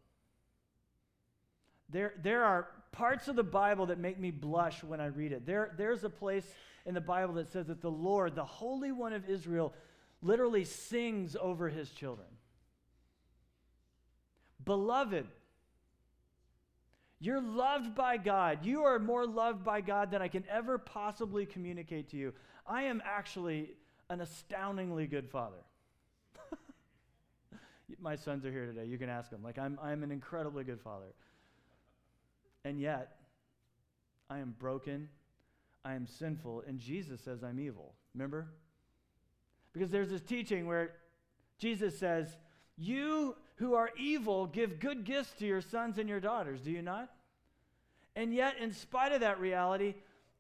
There, 1.88 2.16
there 2.22 2.44
are 2.44 2.68
parts 2.92 3.30
of 3.30 3.38
the 3.38 3.44
Bible 3.44 3.86
that 3.86 4.00
make 4.00 4.20
me 4.20 4.32
blush 4.32 4.84
when 4.84 5.00
I 5.00 5.06
read 5.06 5.32
it. 5.32 5.46
There, 5.46 5.74
there's 5.77 6.04
a 6.04 6.10
place 6.10 6.44
in 6.86 6.94
the 6.94 7.00
Bible 7.00 7.36
that 7.36 7.50
says 7.50 7.68
that 7.68 7.80
the 7.82 7.89
Lord, 7.89 8.36
the 8.36 8.44
Holy 8.44 8.92
One 8.92 9.13
of 9.13 9.30
Israel, 9.30 9.74
literally 10.22 10.66
sings 10.66 11.38
over 11.39 11.70
his 11.70 11.89
children. 11.92 12.27
Beloved, 14.66 15.25
you're 17.19 17.41
loved 17.41 17.95
by 17.95 18.17
God. 18.17 18.59
You 18.63 18.83
are 18.83 19.00
more 19.00 19.25
loved 19.25 19.63
by 19.63 19.81
God 19.81 20.12
than 20.12 20.21
I 20.21 20.27
can 20.27 20.43
ever 20.50 20.77
possibly 20.77 21.45
communicate 21.45 22.09
to 22.09 22.17
you. 22.17 22.33
I 22.67 22.83
am 22.83 23.01
actually 23.03 23.71
an 24.09 24.21
astoundingly 24.21 25.07
good 25.07 25.27
father. 25.29 25.57
My 28.00 28.15
sons 28.15 28.45
are 28.45 28.51
here 28.51 28.67
today. 28.67 28.86
You 28.86 29.00
can 29.00 29.09
ask 29.09 29.31
them. 29.31 29.41
Like, 29.43 29.57
I'm, 29.57 29.79
I'm 29.81 30.03
an 30.03 30.12
incredibly 30.12 30.63
good 30.63 30.79
father. 30.79 31.13
And 32.63 32.79
yet, 32.79 33.17
I 34.29 34.39
am 34.39 34.53
broken. 34.59 35.09
I 35.83 35.93
am 35.93 36.05
sinful. 36.05 36.65
And 36.67 36.79
Jesus 36.79 37.21
says 37.21 37.43
I'm 37.43 37.59
evil. 37.59 37.95
Remember? 38.13 38.47
Because 39.74 39.89
there's 39.89 40.09
this 40.09 40.21
teaching 40.21 40.67
where 40.67 40.91
Jesus 41.57 41.97
says, 41.97 42.38
You 42.77 43.36
who 43.55 43.74
are 43.74 43.89
evil 43.98 44.46
give 44.46 44.79
good 44.79 45.03
gifts 45.03 45.31
to 45.39 45.46
your 45.46 45.62
sons 45.62 45.98
and 45.98 46.07
your 46.07 46.19
daughters, 46.19 46.62
do 46.62 46.72
you 46.72 46.81
not? 46.81 47.10
And 48.15 48.34
yet, 48.34 48.57
in 48.60 48.74
spite 48.74 49.12
of 49.12 49.22
that 49.22 49.39
reality, 49.39 49.96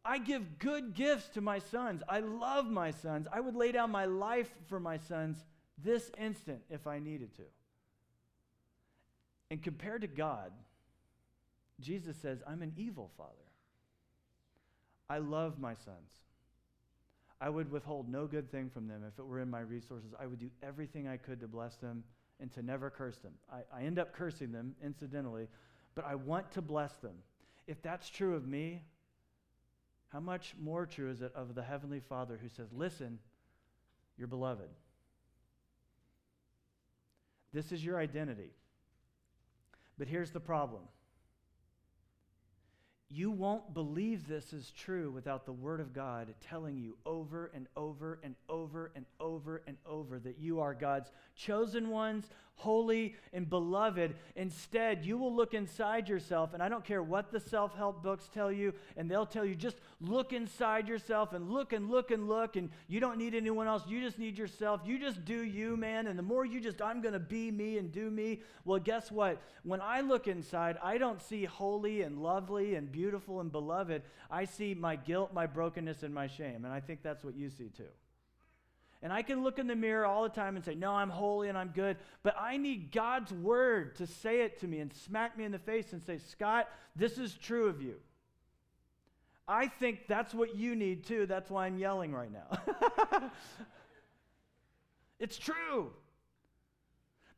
I 0.05 0.19
give 0.19 0.59
good 0.59 0.93
gifts 0.93 1.29
to 1.29 1.41
my 1.41 1.59
sons. 1.59 2.01
I 2.07 2.19
love 2.19 2.67
my 2.67 2.91
sons. 2.91 3.27
I 3.31 3.39
would 3.39 3.55
lay 3.55 3.71
down 3.71 3.91
my 3.91 4.05
life 4.05 4.49
for 4.67 4.79
my 4.79 4.97
sons 4.97 5.37
this 5.83 6.09
instant 6.17 6.61
if 6.69 6.87
I 6.87 6.99
needed 6.99 7.35
to. 7.35 7.43
And 9.51 9.61
compared 9.61 10.01
to 10.01 10.07
God, 10.07 10.51
Jesus 11.79 12.17
says, 12.17 12.39
I'm 12.47 12.61
an 12.61 12.73
evil 12.77 13.11
father. 13.17 13.31
I 15.09 15.19
love 15.19 15.59
my 15.59 15.73
sons. 15.73 16.11
I 17.39 17.49
would 17.49 17.71
withhold 17.71 18.09
no 18.09 18.25
good 18.25 18.51
thing 18.51 18.69
from 18.69 18.87
them 18.87 19.03
if 19.07 19.19
it 19.19 19.25
were 19.25 19.39
in 19.39 19.49
my 19.49 19.59
resources. 19.59 20.09
I 20.19 20.25
would 20.25 20.39
do 20.39 20.49
everything 20.63 21.07
I 21.07 21.17
could 21.17 21.39
to 21.41 21.47
bless 21.47 21.75
them 21.75 22.03
and 22.39 22.51
to 22.53 22.61
never 22.61 22.89
curse 22.89 23.17
them. 23.17 23.33
I, 23.51 23.59
I 23.75 23.83
end 23.83 23.99
up 23.99 24.13
cursing 24.13 24.51
them, 24.51 24.75
incidentally, 24.83 25.47
but 25.95 26.05
I 26.05 26.15
want 26.15 26.51
to 26.51 26.61
bless 26.61 26.93
them. 26.97 27.15
If 27.65 27.81
that's 27.81 28.09
true 28.09 28.35
of 28.35 28.47
me, 28.47 28.83
how 30.09 30.19
much 30.19 30.55
more 30.61 30.85
true 30.85 31.09
is 31.09 31.21
it 31.21 31.31
of 31.35 31.55
the 31.55 31.63
Heavenly 31.63 31.99
Father 31.99 32.39
who 32.41 32.47
says, 32.49 32.67
Listen, 32.71 33.19
you're 34.17 34.27
beloved. 34.27 34.69
This 37.53 37.71
is 37.71 37.83
your 37.83 37.97
identity. 37.97 38.51
But 39.97 40.07
here's 40.07 40.31
the 40.31 40.39
problem 40.39 40.83
you 43.09 43.31
won't 43.31 43.73
believe 43.73 44.27
this 44.27 44.51
is 44.51 44.71
true 44.71 45.09
without 45.11 45.45
the 45.45 45.53
Word 45.53 45.79
of 45.79 45.93
God 45.93 46.33
telling 46.41 46.77
you 46.77 46.97
over 47.05 47.49
and 47.53 47.67
over 47.77 48.19
and 48.21 48.35
over 48.49 48.91
and 48.95 49.05
over 49.19 49.61
and 49.65 49.77
over 49.85 50.19
that 50.19 50.39
you 50.39 50.59
are 50.59 50.73
God's 50.73 51.09
chosen 51.35 51.89
ones, 51.89 52.27
holy 52.55 53.15
and 53.31 53.49
beloved. 53.49 54.15
Instead, 54.35 55.05
you 55.05 55.17
will 55.17 55.33
look 55.33 55.53
inside 55.53 56.09
yourself, 56.09 56.53
and 56.53 56.61
I 56.61 56.67
don't 56.67 56.83
care 56.83 57.01
what 57.01 57.31
the 57.31 57.39
self 57.39 57.73
help 57.75 58.03
books 58.03 58.29
tell 58.33 58.51
you, 58.51 58.73
and 58.97 59.09
they'll 59.09 59.25
tell 59.25 59.45
you 59.45 59.55
just 59.55 59.77
look 60.01 60.33
inside 60.33 60.89
yourself 60.89 61.31
and 61.31 61.49
look 61.49 61.71
and 61.71 61.89
look 61.89 62.11
and 62.11 62.27
look, 62.27 62.57
and 62.57 62.69
you 62.89 62.99
don't 62.99 63.17
need 63.17 63.35
anyone 63.35 63.67
else. 63.67 63.83
You 63.87 64.01
just 64.01 64.19
need 64.19 64.37
yourself. 64.37 64.81
You 64.83 64.99
just 64.99 65.23
do 65.23 65.43
you, 65.43 65.77
man. 65.77 66.07
And 66.07 66.19
the 66.19 66.23
more 66.23 66.45
you 66.45 66.59
just, 66.59 66.81
I'm 66.81 67.01
going 67.01 67.13
to 67.13 67.19
be 67.19 67.51
me 67.51 67.77
and 67.77 67.89
do 67.89 68.09
me. 68.09 68.41
Well, 68.65 68.79
guess 68.79 69.11
what? 69.11 69.41
When 69.63 69.79
I 69.79 70.01
look 70.01 70.27
inside, 70.27 70.77
I 70.83 70.97
don't 70.97 71.21
see 71.21 71.45
holy 71.45 72.01
and 72.01 72.21
lovely 72.21 72.75
and 72.75 72.91
beautiful 72.91 72.96
and 73.03 73.51
beloved, 73.51 74.01
I 74.29 74.45
see 74.45 74.73
my 74.73 74.95
guilt, 74.95 75.33
my 75.33 75.45
brokenness, 75.45 76.03
and 76.03 76.13
my 76.13 76.27
shame. 76.27 76.65
And 76.65 76.73
I 76.73 76.79
think 76.79 77.03
that's 77.03 77.23
what 77.23 77.35
you 77.35 77.49
see 77.49 77.69
too. 77.69 77.83
And 79.03 79.13
I 79.13 79.21
can 79.21 79.43
look 79.43 79.59
in 79.59 79.67
the 79.67 79.75
mirror 79.75 80.05
all 80.05 80.23
the 80.23 80.29
time 80.29 80.55
and 80.55 80.65
say, 80.65 80.73
No, 80.73 80.91
I'm 80.91 81.09
holy 81.09 81.49
and 81.49 81.57
I'm 81.57 81.69
good. 81.69 81.97
But 82.23 82.35
I 82.39 82.57
need 82.57 82.91
God's 82.91 83.31
word 83.31 83.95
to 83.97 84.07
say 84.07 84.41
it 84.41 84.59
to 84.61 84.67
me 84.67 84.79
and 84.79 84.91
smack 84.91 85.37
me 85.37 85.43
in 85.43 85.51
the 85.51 85.59
face 85.59 85.93
and 85.93 86.01
say, 86.01 86.17
Scott, 86.17 86.67
this 86.95 87.17
is 87.17 87.35
true 87.35 87.67
of 87.67 87.81
you. 87.81 87.95
I 89.47 89.67
think 89.67 90.07
that's 90.07 90.33
what 90.33 90.57
you 90.57 90.75
need 90.75 91.05
too. 91.05 91.25
That's 91.25 91.49
why 91.49 91.67
I'm 91.67 91.77
yelling 91.77 92.11
right 92.11 92.31
now. 92.31 93.29
it's 95.19 95.37
true. 95.37 95.91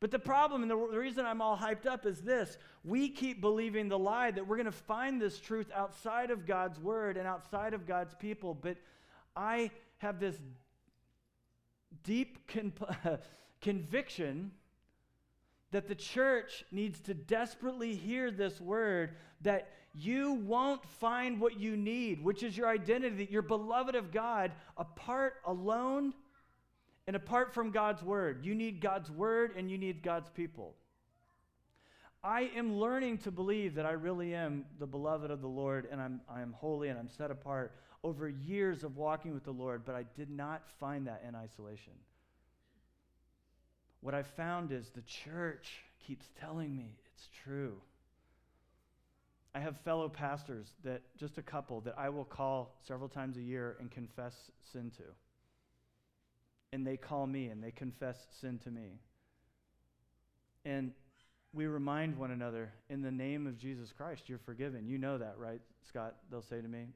But 0.00 0.10
the 0.10 0.18
problem 0.18 0.62
and 0.62 0.70
the, 0.70 0.76
reason 0.76 1.26
I'm 1.26 1.42
all 1.42 1.56
hyped 1.56 1.86
up 1.86 2.06
is 2.06 2.22
this 2.22 2.56
we 2.82 3.10
keep 3.10 3.42
believing 3.42 3.88
the 3.88 3.98
lie 3.98 4.30
that 4.30 4.46
we're 4.46 4.56
going 4.56 4.64
to 4.64 4.72
find 4.72 5.20
this 5.20 5.38
truth 5.38 5.70
outside 5.74 6.30
of 6.30 6.46
God's 6.46 6.78
word 6.80 7.18
and 7.18 7.26
outside 7.26 7.74
of 7.74 7.86
God's 7.86 8.14
people. 8.14 8.54
But 8.54 8.78
I 9.36 9.70
have 9.98 10.18
this 10.18 10.36
deep 12.02 12.48
con- 12.48 12.72
conviction 13.60 14.52
that 15.70 15.86
the 15.86 15.94
church 15.94 16.64
needs 16.72 17.00
to 17.00 17.14
desperately 17.14 17.94
hear 17.94 18.30
this 18.30 18.58
word 18.58 19.16
that 19.42 19.70
you 19.94 20.32
won't 20.32 20.84
find 20.84 21.40
what 21.40 21.60
you 21.60 21.76
need, 21.76 22.24
which 22.24 22.42
is 22.42 22.56
your 22.56 22.68
identity, 22.68 23.16
that 23.16 23.30
you're 23.30 23.42
beloved 23.42 23.94
of 23.94 24.12
God, 24.12 24.52
apart 24.76 25.34
alone 25.44 26.14
and 27.06 27.16
apart 27.16 27.52
from 27.52 27.70
God's 27.70 28.02
word. 28.02 28.44
You 28.44 28.54
need 28.54 28.80
God's 28.80 29.10
word 29.10 29.52
and 29.56 29.70
you 29.70 29.78
need 29.78 30.02
God's 30.02 30.28
people. 30.30 30.74
I 32.22 32.50
am 32.54 32.76
learning 32.78 33.18
to 33.18 33.30
believe 33.30 33.74
that 33.76 33.86
I 33.86 33.92
really 33.92 34.34
am 34.34 34.66
the 34.78 34.86
beloved 34.86 35.30
of 35.30 35.40
the 35.40 35.48
Lord 35.48 35.88
and 35.90 36.00
I'm, 36.00 36.20
I'm 36.30 36.52
holy 36.52 36.88
and 36.88 36.98
I'm 36.98 37.08
set 37.08 37.30
apart 37.30 37.74
over 38.04 38.28
years 38.28 38.84
of 38.84 38.96
walking 38.96 39.32
with 39.32 39.44
the 39.44 39.52
Lord, 39.52 39.84
but 39.84 39.94
I 39.94 40.04
did 40.16 40.30
not 40.30 40.68
find 40.78 41.06
that 41.06 41.22
in 41.26 41.34
isolation. 41.34 41.92
What 44.00 44.14
I 44.14 44.22
found 44.22 44.72
is 44.72 44.90
the 44.90 45.02
church 45.02 45.82
keeps 46.06 46.26
telling 46.40 46.74
me 46.74 46.96
it's 47.14 47.28
true. 47.44 47.76
I 49.54 49.60
have 49.60 49.80
fellow 49.80 50.08
pastors 50.08 50.68
that, 50.84 51.02
just 51.18 51.36
a 51.36 51.42
couple, 51.42 51.80
that 51.82 51.94
I 51.98 52.08
will 52.08 52.24
call 52.24 52.76
several 52.86 53.08
times 53.08 53.36
a 53.36 53.42
year 53.42 53.76
and 53.80 53.90
confess 53.90 54.34
sin 54.72 54.90
to. 54.96 55.02
And 56.72 56.86
they 56.86 56.96
call 56.96 57.26
me 57.26 57.46
and 57.46 57.62
they 57.62 57.70
confess 57.72 58.16
sin 58.40 58.58
to 58.64 58.70
me. 58.70 59.00
And 60.64 60.92
we 61.52 61.66
remind 61.66 62.16
one 62.16 62.30
another, 62.30 62.72
in 62.88 63.02
the 63.02 63.10
name 63.10 63.46
of 63.46 63.58
Jesus 63.58 63.92
Christ, 63.92 64.28
you're 64.28 64.38
forgiven. 64.38 64.86
You 64.86 64.98
know 64.98 65.18
that, 65.18 65.34
right, 65.36 65.60
Scott? 65.88 66.14
They'll 66.30 66.42
say 66.42 66.60
to 66.60 66.68
me. 66.68 66.86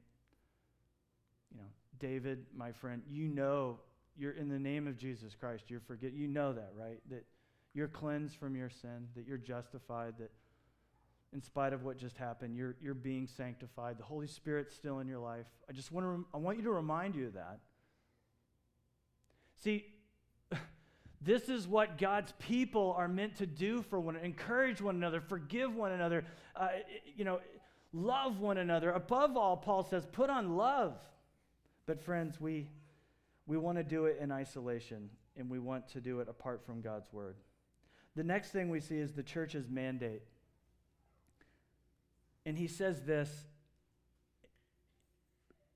You 1.51 1.57
know, 1.57 1.67
David, 1.99 2.45
my 2.55 2.71
friend, 2.71 3.01
you 3.09 3.27
know 3.27 3.79
you're 4.17 4.31
in 4.31 4.47
the 4.47 4.59
name 4.59 4.87
of 4.87 4.97
Jesus 4.97 5.35
Christ. 5.37 5.65
You're 5.67 5.81
forget. 5.81 6.13
You 6.13 6.27
know 6.27 6.53
that, 6.53 6.71
right? 6.77 6.99
That 7.09 7.25
you're 7.73 7.89
cleansed 7.89 8.37
from 8.37 8.55
your 8.55 8.69
sin, 8.69 9.09
that 9.15 9.27
you're 9.27 9.37
justified, 9.37 10.13
that 10.19 10.31
in 11.33 11.41
spite 11.41 11.73
of 11.73 11.83
what 11.83 11.97
just 11.97 12.15
happened, 12.15 12.55
you're, 12.55 12.77
you're 12.81 12.93
being 12.93 13.27
sanctified. 13.27 13.97
The 13.97 14.05
Holy 14.05 14.27
Spirit's 14.27 14.73
still 14.73 14.99
in 14.99 15.07
your 15.07 15.19
life. 15.19 15.47
I 15.69 15.73
just 15.73 15.91
want 15.91 16.05
to, 16.05 16.09
rem- 16.09 16.25
I 16.33 16.37
want 16.37 16.57
you 16.57 16.63
to 16.63 16.71
remind 16.71 17.13
you 17.13 17.27
of 17.27 17.33
that. 17.33 17.59
See, 19.63 19.85
this 21.21 21.49
is 21.49 21.67
what 21.67 21.97
God's 21.97 22.33
people 22.39 22.93
are 22.97 23.07
meant 23.07 23.37
to 23.37 23.47
do 23.47 23.81
for 23.81 23.99
one 23.99 24.15
another 24.15 24.25
encourage 24.25 24.81
one 24.81 24.95
another, 24.95 25.21
forgive 25.21 25.75
one 25.75 25.91
another, 25.91 26.23
uh, 26.55 26.67
you 27.15 27.25
know, 27.25 27.39
love 27.93 28.39
one 28.39 28.57
another. 28.57 28.91
Above 28.91 29.35
all, 29.35 29.57
Paul 29.57 29.83
says, 29.83 30.05
put 30.05 30.29
on 30.29 30.55
love. 30.55 30.93
But 31.87 32.01
friends, 32.01 32.39
we 32.39 32.67
we 33.47 33.57
want 33.57 33.77
to 33.77 33.83
do 33.83 34.05
it 34.05 34.17
in 34.19 34.31
isolation 34.31 35.09
and 35.37 35.49
we 35.49 35.59
want 35.59 35.87
to 35.89 36.01
do 36.01 36.19
it 36.19 36.29
apart 36.29 36.65
from 36.65 36.81
God's 36.81 37.11
word. 37.11 37.35
The 38.15 38.23
next 38.23 38.51
thing 38.51 38.69
we 38.69 38.79
see 38.79 38.97
is 38.97 39.13
the 39.13 39.23
church's 39.23 39.69
mandate. 39.69 40.23
And 42.45 42.57
he 42.57 42.67
says 42.67 43.01
this 43.01 43.29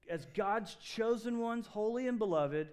as 0.10 0.26
God's 0.34 0.76
chosen 0.76 1.40
ones, 1.40 1.68
holy 1.68 2.08
and 2.08 2.18
beloved, 2.18 2.70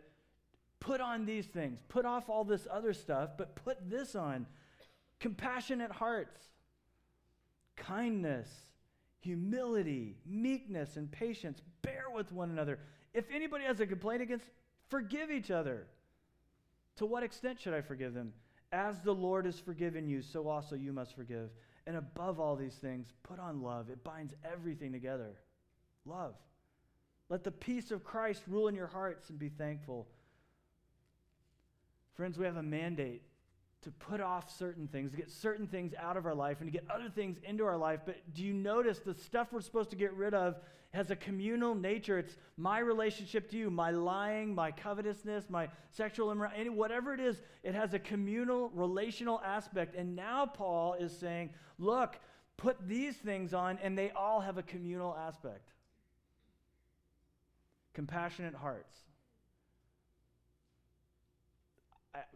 put 0.80 1.00
on 1.00 1.26
these 1.26 1.46
things. 1.46 1.78
Put 1.88 2.04
off 2.04 2.28
all 2.28 2.44
this 2.44 2.66
other 2.70 2.92
stuff, 2.92 3.30
but 3.36 3.56
put 3.56 3.90
this 3.90 4.14
on 4.14 4.46
compassionate 5.18 5.90
hearts, 5.92 6.38
kindness, 7.76 8.48
humility, 9.20 10.16
meekness, 10.26 10.96
and 10.96 11.10
patience. 11.10 11.60
Bear 11.82 12.04
with 12.14 12.32
one 12.32 12.50
another. 12.50 12.78
If 13.14 13.24
anybody 13.32 13.64
has 13.64 13.80
a 13.80 13.86
complaint 13.86 14.22
against, 14.22 14.46
forgive 14.88 15.30
each 15.30 15.50
other. 15.50 15.86
To 16.96 17.06
what 17.06 17.22
extent 17.22 17.60
should 17.60 17.74
I 17.74 17.80
forgive 17.80 18.14
them? 18.14 18.32
As 18.72 19.00
the 19.00 19.14
Lord 19.14 19.46
has 19.46 19.58
forgiven 19.58 20.08
you, 20.08 20.22
so 20.22 20.48
also 20.48 20.76
you 20.76 20.92
must 20.92 21.14
forgive. 21.14 21.50
And 21.86 21.96
above 21.96 22.40
all 22.40 22.56
these 22.56 22.74
things, 22.74 23.06
put 23.22 23.38
on 23.38 23.62
love. 23.62 23.90
It 23.90 24.02
binds 24.02 24.34
everything 24.44 24.92
together. 24.92 25.36
Love. 26.04 26.34
Let 27.28 27.44
the 27.44 27.50
peace 27.50 27.90
of 27.90 28.04
Christ 28.04 28.42
rule 28.46 28.68
in 28.68 28.74
your 28.74 28.86
hearts 28.86 29.30
and 29.30 29.38
be 29.38 29.48
thankful. 29.48 30.08
Friends, 32.16 32.38
we 32.38 32.46
have 32.46 32.56
a 32.56 32.62
mandate 32.62 33.22
to 33.82 33.90
put 33.90 34.20
off 34.20 34.50
certain 34.58 34.88
things, 34.88 35.10
to 35.10 35.18
get 35.18 35.30
certain 35.30 35.66
things 35.66 35.92
out 36.00 36.16
of 36.16 36.24
our 36.24 36.34
life, 36.34 36.60
and 36.60 36.66
to 36.66 36.72
get 36.72 36.90
other 36.90 37.10
things 37.10 37.36
into 37.44 37.64
our 37.64 37.76
life. 37.76 38.00
But 38.06 38.16
do 38.34 38.42
you 38.42 38.54
notice 38.54 38.98
the 39.00 39.14
stuff 39.14 39.52
we're 39.52 39.60
supposed 39.60 39.90
to 39.90 39.96
get 39.96 40.14
rid 40.14 40.32
of 40.32 40.56
has 40.92 41.10
a 41.10 41.16
communal 41.16 41.74
nature? 41.74 42.18
It's 42.18 42.36
my 42.56 42.78
relationship 42.78 43.50
to 43.50 43.58
you, 43.58 43.70
my 43.70 43.90
lying, 43.90 44.54
my 44.54 44.72
covetousness, 44.72 45.50
my 45.50 45.68
sexual 45.90 46.32
immorality, 46.32 46.70
whatever 46.70 47.12
it 47.12 47.20
is, 47.20 47.42
it 47.62 47.74
has 47.74 47.92
a 47.92 47.98
communal, 47.98 48.70
relational 48.70 49.40
aspect. 49.44 49.94
And 49.94 50.16
now 50.16 50.46
Paul 50.46 50.94
is 50.94 51.16
saying, 51.16 51.50
look, 51.78 52.16
put 52.56 52.76
these 52.88 53.14
things 53.14 53.52
on, 53.52 53.78
and 53.82 53.96
they 53.96 54.10
all 54.10 54.40
have 54.40 54.56
a 54.56 54.62
communal 54.62 55.14
aspect. 55.14 55.68
Compassionate 57.92 58.54
hearts 58.54 59.05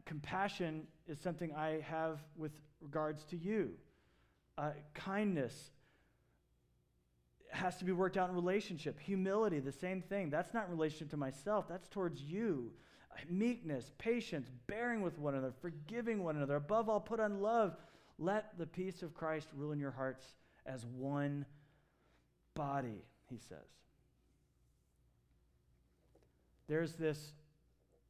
compassion 0.04 0.86
is 1.06 1.18
something 1.20 1.54
I 1.54 1.80
have 1.86 2.18
with 2.36 2.52
regards 2.80 3.24
to 3.26 3.36
you. 3.36 3.72
Uh, 4.58 4.70
kindness 4.94 5.70
has 7.50 7.76
to 7.78 7.84
be 7.84 7.92
worked 7.92 8.16
out 8.16 8.28
in 8.28 8.34
relationship. 8.34 8.98
Humility, 9.00 9.58
the 9.60 9.72
same 9.72 10.02
thing. 10.02 10.30
That's 10.30 10.54
not 10.54 10.70
relationship 10.70 11.10
to 11.10 11.16
myself, 11.16 11.66
that's 11.68 11.88
towards 11.88 12.20
you. 12.20 12.72
Meekness, 13.28 13.90
patience, 13.98 14.48
bearing 14.66 15.02
with 15.02 15.18
one 15.18 15.34
another, 15.34 15.52
forgiving 15.60 16.22
one 16.22 16.36
another. 16.36 16.56
Above 16.56 16.88
all, 16.88 17.00
put 17.00 17.20
on 17.20 17.40
love. 17.40 17.76
Let 18.18 18.56
the 18.56 18.66
peace 18.66 19.02
of 19.02 19.14
Christ 19.14 19.48
rule 19.56 19.72
in 19.72 19.80
your 19.80 19.90
hearts 19.90 20.24
as 20.64 20.86
one 20.86 21.44
body, 22.54 23.04
he 23.28 23.36
says. 23.36 23.66
There's 26.68 26.92
this 26.94 27.32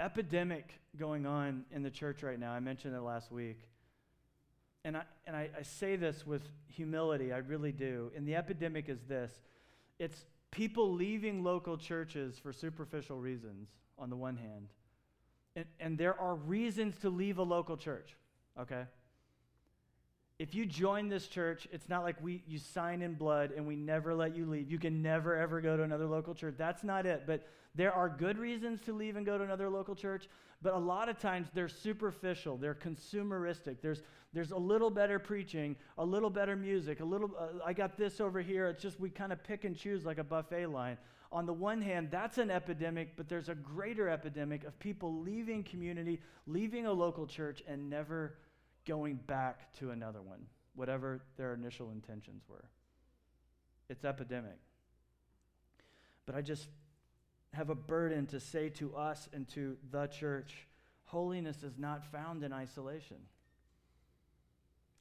epidemic 0.01 0.81
going 0.99 1.27
on 1.27 1.65
in 1.71 1.83
the 1.83 1.91
church 1.91 2.23
right 2.23 2.39
now. 2.39 2.53
I 2.53 2.61
mentioned 2.61 2.97
it 2.97 3.03
last 3.03 3.31
week. 3.31 3.61
And 4.85 4.97
I, 4.97 5.03
and 5.27 5.37
I, 5.37 5.51
I 5.59 5.63
say 5.63 5.97
this 5.97 6.27
with 6.27 6.43
humility, 6.69 7.33
I 7.33 7.39
really 7.39 7.73
do. 7.73 8.11
And 8.17 8.27
the 8.27 8.35
epidemic 8.35 8.89
is 8.89 9.01
this 9.07 9.33
it's 9.99 10.25
people 10.51 10.93
leaving 10.93 11.45
local 11.45 11.77
churches 11.77 12.39
for 12.39 12.53
superficial 12.53 13.19
reasons, 13.19 13.69
on 13.99 14.09
the 14.09 14.17
one 14.17 14.37
hand. 14.37 14.69
And, 15.55 15.67
and 15.79 15.99
there 15.99 16.19
are 16.19 16.35
reasons 16.35 16.97
to 17.01 17.11
leave 17.11 17.39
a 17.39 17.43
local 17.43 17.77
church, 17.77 18.17
okay? 18.59 18.85
If 20.39 20.55
you 20.55 20.65
join 20.65 21.09
this 21.09 21.27
church, 21.29 21.69
it's 21.71 21.91
not 21.91 22.03
like 22.03 22.17
we 22.23 22.43
you 22.47 22.59
sign 22.59 23.03
in 23.03 23.13
blood 23.13 23.53
and 23.55 23.67
we 23.67 23.77
never 23.77 24.15
let 24.15 24.35
you 24.35 24.47
leave. 24.47 24.71
You 24.71 24.79
can 24.79 25.03
never 25.03 25.37
ever 25.37 25.61
go 25.61 25.77
to 25.77 25.83
another 25.83 26.07
local 26.07 26.35
church. 26.35 26.55
That's 26.57 26.83
not 26.83 27.05
it. 27.05 27.25
But 27.27 27.47
there 27.75 27.93
are 27.93 28.09
good 28.09 28.39
reasons 28.39 28.81
to 28.83 28.93
leave 28.93 29.17
and 29.17 29.25
go 29.25 29.39
to 29.39 29.45
another 29.45 29.69
local 29.69 29.95
church, 29.95 30.29
but 30.63 30.75
a 30.75 30.79
lot 30.79 31.09
of 31.09 31.19
times 31.19 31.49
they're 31.55 31.69
superficial, 31.69 32.57
they're 32.57 32.75
consumeristic. 32.75 33.77
There's, 33.81 34.03
there's 34.33 34.51
a 34.51 34.59
little 34.59 34.91
better 34.91 35.19
preaching, 35.19 35.77
a 35.97 36.05
little 36.05 36.31
better 36.31 36.57
music, 36.57 37.01
a 37.01 37.05
little, 37.05 37.31
uh, 37.39 37.65
I 37.65 37.73
got 37.73 37.97
this 37.97 38.21
over 38.21 38.41
here. 38.41 38.69
It's 38.69 38.83
just 38.83 39.01
we 39.01 39.09
kind 39.09 39.33
of 39.33 39.43
pick 39.45 39.65
and 39.65 39.77
choose 39.77 40.05
like 40.05 40.19
a 40.19 40.25
buffet 40.25 40.67
line. 40.67 40.99
On 41.33 41.47
the 41.47 41.53
one 41.53 41.81
hand, 41.81 42.09
that's 42.11 42.39
an 42.39 42.51
epidemic, 42.51 43.17
but 43.17 43.29
there's 43.29 43.49
a 43.49 43.55
greater 43.55 44.09
epidemic 44.09 44.65
of 44.65 44.77
people 44.81 45.21
leaving 45.21 45.63
community, 45.63 46.21
leaving 46.47 46.87
a 46.87 46.93
local 46.93 47.27
church, 47.27 47.63
and 47.69 47.89
never 47.89 48.35
going 48.85 49.15
back 49.29 49.73
to 49.79 49.93
another 49.93 50.23
one, 50.23 50.41
whatever 50.75 51.23
their 51.37 51.55
initial 51.55 51.93
intentions 51.93 52.43
were. 52.49 52.65
It's 53.89 54.05
epidemic. 54.05 54.59
But 56.27 56.35
I 56.35 56.43
just 56.43 56.67
have 57.53 57.71
a 57.71 57.75
burden 57.75 58.27
to 58.27 58.41
say 58.41 58.69
to 58.69 58.95
us 58.95 59.29
and 59.33 59.49
to 59.49 59.77
the 59.91 60.07
church 60.07 60.67
holiness 61.05 61.65
is 61.65 61.77
not 61.77 62.05
found 62.13 62.45
in 62.45 62.53
isolation. 62.53 63.17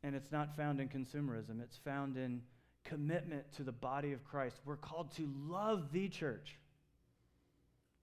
And 0.01 0.15
it's 0.15 0.31
not 0.31 0.55
found 0.55 0.79
in 0.79 0.89
consumerism, 0.89 1.61
it's 1.61 1.77
found 1.77 2.17
in 2.17 2.41
commitment 2.83 3.51
to 3.53 3.63
the 3.63 3.71
body 3.71 4.13
of 4.13 4.23
Christ. 4.23 4.59
We're 4.65 4.77
called 4.77 5.11
to 5.17 5.29
love 5.47 5.91
the 5.91 6.09
church 6.09 6.57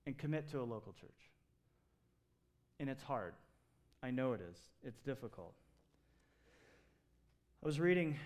and 0.06 0.16
commit 0.16 0.48
to 0.50 0.60
a 0.60 0.62
local 0.62 0.92
church. 0.92 1.10
And 2.78 2.88
it's 2.88 3.02
hard. 3.02 3.34
I 4.02 4.10
know 4.10 4.34
it 4.34 4.40
is. 4.40 4.58
It's 4.84 5.00
difficult. 5.00 5.54
I 7.62 7.66
was 7.66 7.80
reading 7.80 8.16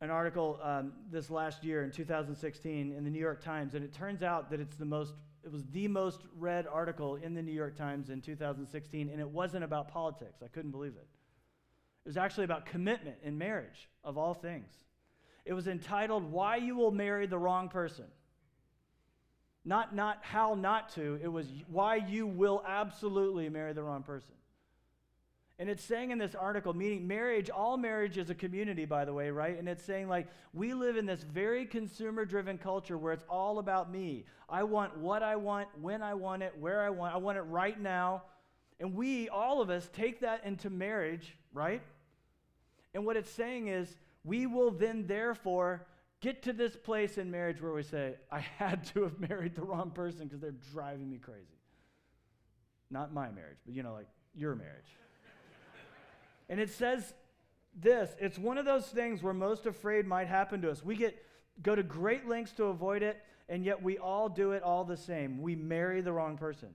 an 0.00 0.10
article 0.10 0.58
um, 0.62 0.94
this 1.12 1.30
last 1.30 1.62
year 1.62 1.84
in 1.84 1.92
2016 1.92 2.92
in 2.92 3.04
the 3.04 3.10
New 3.10 3.20
York 3.20 3.44
Times, 3.44 3.74
and 3.74 3.84
it 3.84 3.92
turns 3.92 4.24
out 4.24 4.50
that 4.50 4.58
it's 4.58 4.74
the 4.74 4.86
most 4.86 5.12
it 5.44 5.52
was 5.52 5.64
the 5.72 5.88
most 5.88 6.20
read 6.38 6.66
article 6.66 7.16
in 7.16 7.34
the 7.34 7.42
New 7.42 7.52
York 7.52 7.76
Times 7.76 8.10
in 8.10 8.20
2016, 8.20 9.08
and 9.08 9.20
it 9.20 9.28
wasn't 9.28 9.64
about 9.64 9.88
politics. 9.88 10.42
I 10.44 10.48
couldn't 10.48 10.70
believe 10.70 10.92
it. 10.92 11.06
It 12.04 12.08
was 12.08 12.16
actually 12.16 12.44
about 12.44 12.66
commitment 12.66 13.16
in 13.22 13.38
marriage, 13.38 13.88
of 14.04 14.18
all 14.18 14.34
things. 14.34 14.70
It 15.44 15.52
was 15.52 15.66
entitled 15.66 16.30
Why 16.30 16.56
You 16.56 16.76
Will 16.76 16.90
Marry 16.90 17.26
the 17.26 17.38
Wrong 17.38 17.68
Person. 17.68 18.06
Not, 19.64 19.94
not 19.94 20.18
how 20.22 20.54
not 20.54 20.88
to, 20.94 21.20
it 21.22 21.28
was 21.28 21.46
why 21.68 21.96
you 21.96 22.26
will 22.26 22.64
absolutely 22.66 23.48
marry 23.48 23.72
the 23.72 23.82
wrong 23.82 24.02
person. 24.02 24.34
And 25.62 25.70
it's 25.70 25.84
saying 25.84 26.10
in 26.10 26.18
this 26.18 26.34
article, 26.34 26.74
meaning 26.74 27.06
marriage, 27.06 27.48
all 27.48 27.76
marriage 27.76 28.18
is 28.18 28.30
a 28.30 28.34
community, 28.34 28.84
by 28.84 29.04
the 29.04 29.14
way, 29.14 29.30
right? 29.30 29.56
And 29.56 29.68
it's 29.68 29.84
saying, 29.84 30.08
like, 30.08 30.26
we 30.52 30.74
live 30.74 30.96
in 30.96 31.06
this 31.06 31.22
very 31.22 31.66
consumer 31.66 32.24
driven 32.24 32.58
culture 32.58 32.98
where 32.98 33.12
it's 33.12 33.24
all 33.30 33.60
about 33.60 33.88
me. 33.88 34.24
I 34.48 34.64
want 34.64 34.98
what 34.98 35.22
I 35.22 35.36
want, 35.36 35.68
when 35.80 36.02
I 36.02 36.14
want 36.14 36.42
it, 36.42 36.52
where 36.58 36.82
I 36.82 36.90
want 36.90 37.14
I 37.14 37.18
want 37.18 37.38
it 37.38 37.42
right 37.42 37.80
now. 37.80 38.24
And 38.80 38.96
we, 38.96 39.28
all 39.28 39.62
of 39.62 39.70
us, 39.70 39.88
take 39.92 40.18
that 40.22 40.44
into 40.44 40.68
marriage, 40.68 41.36
right? 41.54 41.80
And 42.92 43.06
what 43.06 43.16
it's 43.16 43.30
saying 43.30 43.68
is, 43.68 43.96
we 44.24 44.48
will 44.48 44.72
then, 44.72 45.06
therefore, 45.06 45.86
get 46.20 46.42
to 46.42 46.52
this 46.52 46.74
place 46.74 47.18
in 47.18 47.30
marriage 47.30 47.62
where 47.62 47.72
we 47.72 47.84
say, 47.84 48.16
I 48.32 48.40
had 48.40 48.84
to 48.94 49.04
have 49.04 49.20
married 49.20 49.54
the 49.54 49.62
wrong 49.62 49.92
person 49.92 50.26
because 50.26 50.40
they're 50.40 50.56
driving 50.72 51.08
me 51.08 51.18
crazy. 51.18 51.60
Not 52.90 53.14
my 53.14 53.30
marriage, 53.30 53.58
but 53.64 53.76
you 53.76 53.84
know, 53.84 53.92
like 53.92 54.08
your 54.34 54.56
marriage. 54.56 54.96
And 56.52 56.60
it 56.60 56.68
says 56.68 57.14
this 57.74 58.14
it's 58.20 58.38
one 58.38 58.58
of 58.58 58.66
those 58.66 58.84
things 58.84 59.22
we're 59.22 59.32
most 59.32 59.64
afraid 59.64 60.06
might 60.06 60.28
happen 60.28 60.60
to 60.60 60.70
us. 60.70 60.84
We 60.84 60.96
get 60.96 61.16
go 61.62 61.74
to 61.74 61.82
great 61.82 62.28
lengths 62.28 62.52
to 62.56 62.64
avoid 62.64 63.02
it, 63.02 63.22
and 63.48 63.64
yet 63.64 63.82
we 63.82 63.96
all 63.96 64.28
do 64.28 64.52
it 64.52 64.62
all 64.62 64.84
the 64.84 64.98
same. 64.98 65.40
We 65.40 65.56
marry 65.56 66.02
the 66.02 66.12
wrong 66.12 66.36
person. 66.36 66.68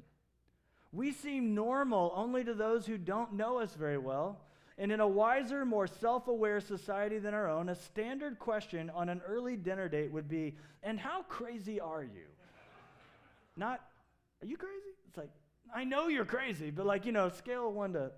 We 0.92 1.12
seem 1.12 1.54
normal 1.54 2.12
only 2.16 2.44
to 2.44 2.56
those 2.56 2.88
who 2.88 2.98
don't 2.98 3.34
know 3.34 3.60
us 3.60 3.76
very 3.76 4.00
well. 4.00 4.40
And 4.80 4.92
in 4.92 5.00
a 5.00 5.08
wiser, 5.08 5.64
more 5.64 5.86
self 5.86 6.28
aware 6.28 6.60
society 6.60 7.20
than 7.20 7.36
our 7.36 7.48
own, 7.48 7.70
a 7.70 7.76
standard 7.76 8.40
question 8.40 8.90
on 8.96 9.10
an 9.10 9.22
early 9.28 9.58
dinner 9.58 9.88
date 9.88 10.12
would 10.12 10.28
be, 10.28 10.56
And 10.82 11.00
how 11.00 11.22
crazy 11.22 11.80
are 11.80 12.04
you? 12.04 12.26
Not, 13.56 13.80
Are 14.42 14.48
you 14.48 14.58
crazy? 14.58 14.96
It's 15.08 15.18
like, 15.18 15.30
I 15.72 15.84
know 15.84 16.08
you're 16.08 16.26
crazy, 16.26 16.72
but 16.72 16.88
like, 16.88 17.06
you 17.06 17.12
know, 17.12 17.30
scale 17.30 17.72
one 17.72 17.94
to. 17.94 18.10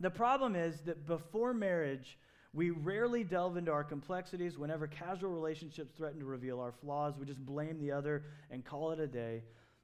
The 0.00 0.10
problem 0.10 0.56
is 0.56 0.80
that 0.82 1.06
before 1.06 1.54
marriage, 1.54 2.18
we 2.52 2.70
rarely 2.70 3.24
delve 3.24 3.56
into 3.56 3.72
our 3.72 3.84
complexities. 3.84 4.58
Whenever 4.58 4.86
casual 4.86 5.30
relationships 5.30 5.92
threaten 5.96 6.20
to 6.20 6.26
reveal 6.26 6.60
our 6.60 6.72
flaws, 6.72 7.14
we 7.18 7.26
just 7.26 7.44
blame 7.44 7.80
the 7.80 7.92
other 7.92 8.24
and 8.50 8.64
call 8.64 8.92
it 8.92 9.00
a 9.00 9.06
day. 9.06 9.42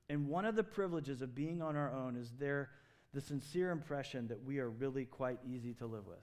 And 0.09 0.29
one 0.29 0.45
of 0.45 0.57
the 0.57 0.65
privileges 0.65 1.23
of 1.23 1.35
being 1.35 1.63
on 1.63 1.77
our 1.77 1.93
own 1.93 2.17
is 2.17 2.33
there 2.39 2.71
the 3.13 3.21
sincere 3.21 3.71
impression 3.71 4.29
that 4.29 4.43
we 4.45 4.59
are 4.59 4.71
really 4.71 5.05
quite 5.05 5.39
easy 5.45 5.75
to 5.75 5.87
live 5.87 6.07
with. 6.07 6.19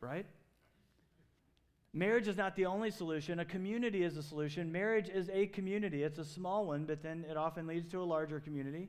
right? 0.00 0.26
Marriage 1.92 2.28
is 2.28 2.36
not 2.36 2.54
the 2.54 2.66
only 2.66 2.90
solution. 2.90 3.40
A 3.40 3.44
community 3.44 4.04
is 4.04 4.16
a 4.16 4.22
solution. 4.22 4.70
Marriage 4.70 5.08
is 5.08 5.28
a 5.32 5.46
community. 5.46 6.02
It's 6.04 6.18
a 6.18 6.24
small 6.24 6.66
one, 6.66 6.84
but 6.84 7.02
then 7.02 7.24
it 7.28 7.36
often 7.36 7.66
leads 7.66 7.90
to 7.92 8.00
a 8.00 8.04
larger 8.04 8.38
community. 8.38 8.88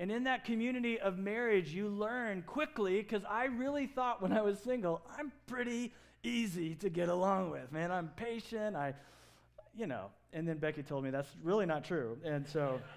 And 0.00 0.10
in 0.10 0.24
that 0.24 0.46
community 0.46 0.98
of 0.98 1.18
marriage, 1.18 1.74
you 1.74 1.86
learn 1.86 2.40
quickly, 2.46 3.02
because 3.02 3.22
I 3.28 3.44
really 3.44 3.86
thought 3.86 4.22
when 4.22 4.32
I 4.32 4.40
was 4.40 4.58
single, 4.58 5.02
I'm 5.18 5.30
pretty 5.46 5.92
easy 6.22 6.74
to 6.76 6.88
get 6.88 7.10
along 7.10 7.50
with, 7.50 7.70
man. 7.70 7.92
I'm 7.92 8.08
patient. 8.16 8.76
I, 8.76 8.94
you 9.76 9.86
know. 9.86 10.06
And 10.32 10.48
then 10.48 10.56
Becky 10.56 10.82
told 10.82 11.04
me 11.04 11.10
that's 11.10 11.28
really 11.42 11.66
not 11.66 11.84
true. 11.84 12.16
And 12.24 12.48
so. 12.48 12.80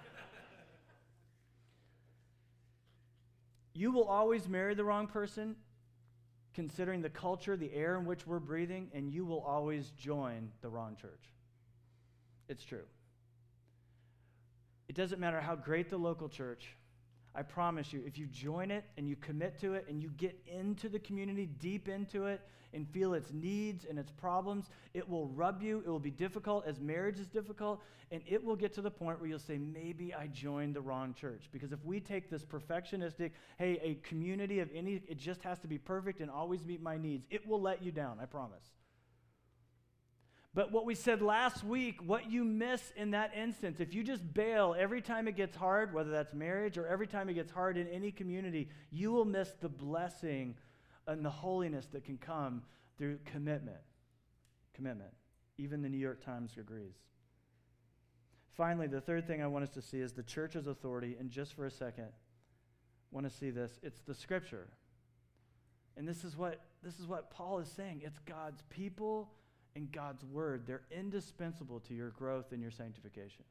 You 3.75 3.91
will 3.91 4.03
always 4.03 4.47
marry 4.47 4.75
the 4.75 4.83
wrong 4.83 5.07
person, 5.07 5.55
considering 6.53 7.01
the 7.01 7.09
culture, 7.09 7.57
the 7.57 7.73
air 7.73 7.97
in 7.97 8.05
which 8.05 8.27
we're 8.27 8.37
breathing, 8.37 8.91
and 8.93 9.11
you 9.11 9.25
will 9.25 9.41
always 9.41 9.89
join 9.97 10.51
the 10.61 10.69
wrong 10.69 10.95
church. 10.95 11.25
It's 12.47 12.63
true. 12.63 12.83
It 14.87 14.93
doesn't 14.93 15.19
matter 15.19 15.41
how 15.41 15.55
great 15.55 15.89
the 15.89 15.97
local 15.97 16.29
church, 16.29 16.75
I 17.35 17.41
promise 17.41 17.91
you, 17.91 18.03
if 18.05 18.17
you 18.17 18.27
join 18.27 18.69
it 18.71 18.85
and 18.97 19.07
you 19.07 19.15
commit 19.15 19.59
to 19.61 19.73
it 19.73 19.85
and 19.89 20.01
you 20.01 20.09
get 20.17 20.39
into 20.45 20.87
the 20.89 20.99
community, 20.99 21.47
deep 21.59 21.87
into 21.87 22.25
it, 22.25 22.41
and 22.73 22.87
feel 22.89 23.13
its 23.13 23.31
needs 23.31 23.85
and 23.87 23.99
its 23.99 24.11
problems, 24.11 24.69
it 24.93 25.07
will 25.07 25.27
rub 25.27 25.61
you. 25.61 25.83
It 25.85 25.89
will 25.89 25.99
be 25.99 26.11
difficult 26.11 26.65
as 26.67 26.79
marriage 26.79 27.19
is 27.19 27.27
difficult. 27.27 27.81
And 28.11 28.21
it 28.25 28.43
will 28.43 28.55
get 28.55 28.73
to 28.73 28.81
the 28.81 28.91
point 28.91 29.19
where 29.19 29.29
you'll 29.29 29.39
say, 29.39 29.57
maybe 29.57 30.13
I 30.13 30.27
joined 30.27 30.75
the 30.75 30.81
wrong 30.81 31.13
church. 31.13 31.49
Because 31.51 31.71
if 31.71 31.83
we 31.85 31.99
take 31.99 32.29
this 32.29 32.43
perfectionistic, 32.43 33.31
hey, 33.57 33.79
a 33.81 33.95
community 34.07 34.59
of 34.59 34.69
any, 34.73 35.01
it 35.07 35.17
just 35.17 35.41
has 35.43 35.59
to 35.59 35.67
be 35.67 35.77
perfect 35.77 36.19
and 36.19 36.29
always 36.29 36.65
meet 36.65 36.81
my 36.81 36.97
needs, 36.97 37.25
it 37.29 37.47
will 37.47 37.61
let 37.61 37.83
you 37.83 37.91
down, 37.91 38.17
I 38.21 38.25
promise. 38.25 38.71
But 40.55 40.71
what 40.71 40.85
we 40.85 40.93
said 40.93 41.21
last 41.21 41.63
week, 41.63 41.99
what 42.05 42.29
you 42.29 42.43
miss 42.43 42.93
in 42.95 43.11
that 43.11 43.31
instance, 43.35 43.79
if 43.79 43.93
you 43.93 44.03
just 44.03 44.33
bail 44.33 44.75
every 44.77 45.01
time 45.01 45.27
it 45.27 45.35
gets 45.35 45.55
hard, 45.55 45.93
whether 45.93 46.11
that's 46.11 46.33
marriage 46.33 46.77
or 46.77 46.85
every 46.85 47.07
time 47.07 47.27
it 47.27 47.33
gets 47.33 47.51
hard 47.51 47.75
in 47.75 47.87
any 47.87 48.11
community, 48.11 48.69
you 48.91 49.11
will 49.11 49.25
miss 49.25 49.49
the 49.61 49.69
blessing 49.69 50.55
and 51.07 51.25
the 51.25 51.29
holiness 51.29 51.87
that 51.91 52.05
can 52.05 52.17
come 52.17 52.61
through 52.99 53.17
commitment. 53.25 53.81
Commitment. 54.75 55.09
Even 55.57 55.81
the 55.81 55.89
New 55.89 55.97
York 55.97 56.23
Times 56.23 56.51
agrees. 56.59 56.95
Finally, 58.55 58.87
the 58.87 59.01
third 59.01 59.25
thing 59.25 59.41
I 59.41 59.47
want 59.47 59.63
us 59.63 59.71
to 59.71 59.81
see 59.81 59.99
is 59.99 60.13
the 60.13 60.21
church's 60.21 60.67
authority. 60.67 61.15
And 61.19 61.31
just 61.31 61.55
for 61.55 61.65
a 61.65 61.71
second, 61.71 62.09
want 63.09 63.27
to 63.27 63.35
see 63.35 63.49
this. 63.49 63.79
It's 63.81 64.01
the 64.01 64.13
scripture. 64.13 64.67
And 65.97 66.07
this 66.07 66.23
is 66.23 66.37
what 66.37 66.61
this 66.83 66.99
is 66.99 67.07
what 67.07 67.31
Paul 67.31 67.59
is 67.59 67.69
saying. 67.69 68.01
It's 68.03 68.19
God's 68.19 68.61
people 68.69 69.31
and 69.75 69.91
God's 69.91 70.23
word. 70.23 70.63
They're 70.65 70.83
indispensable 70.91 71.79
to 71.81 71.93
your 71.93 72.09
growth 72.11 72.51
and 72.51 72.61
your 72.61 72.71
sanctification. 72.71 73.43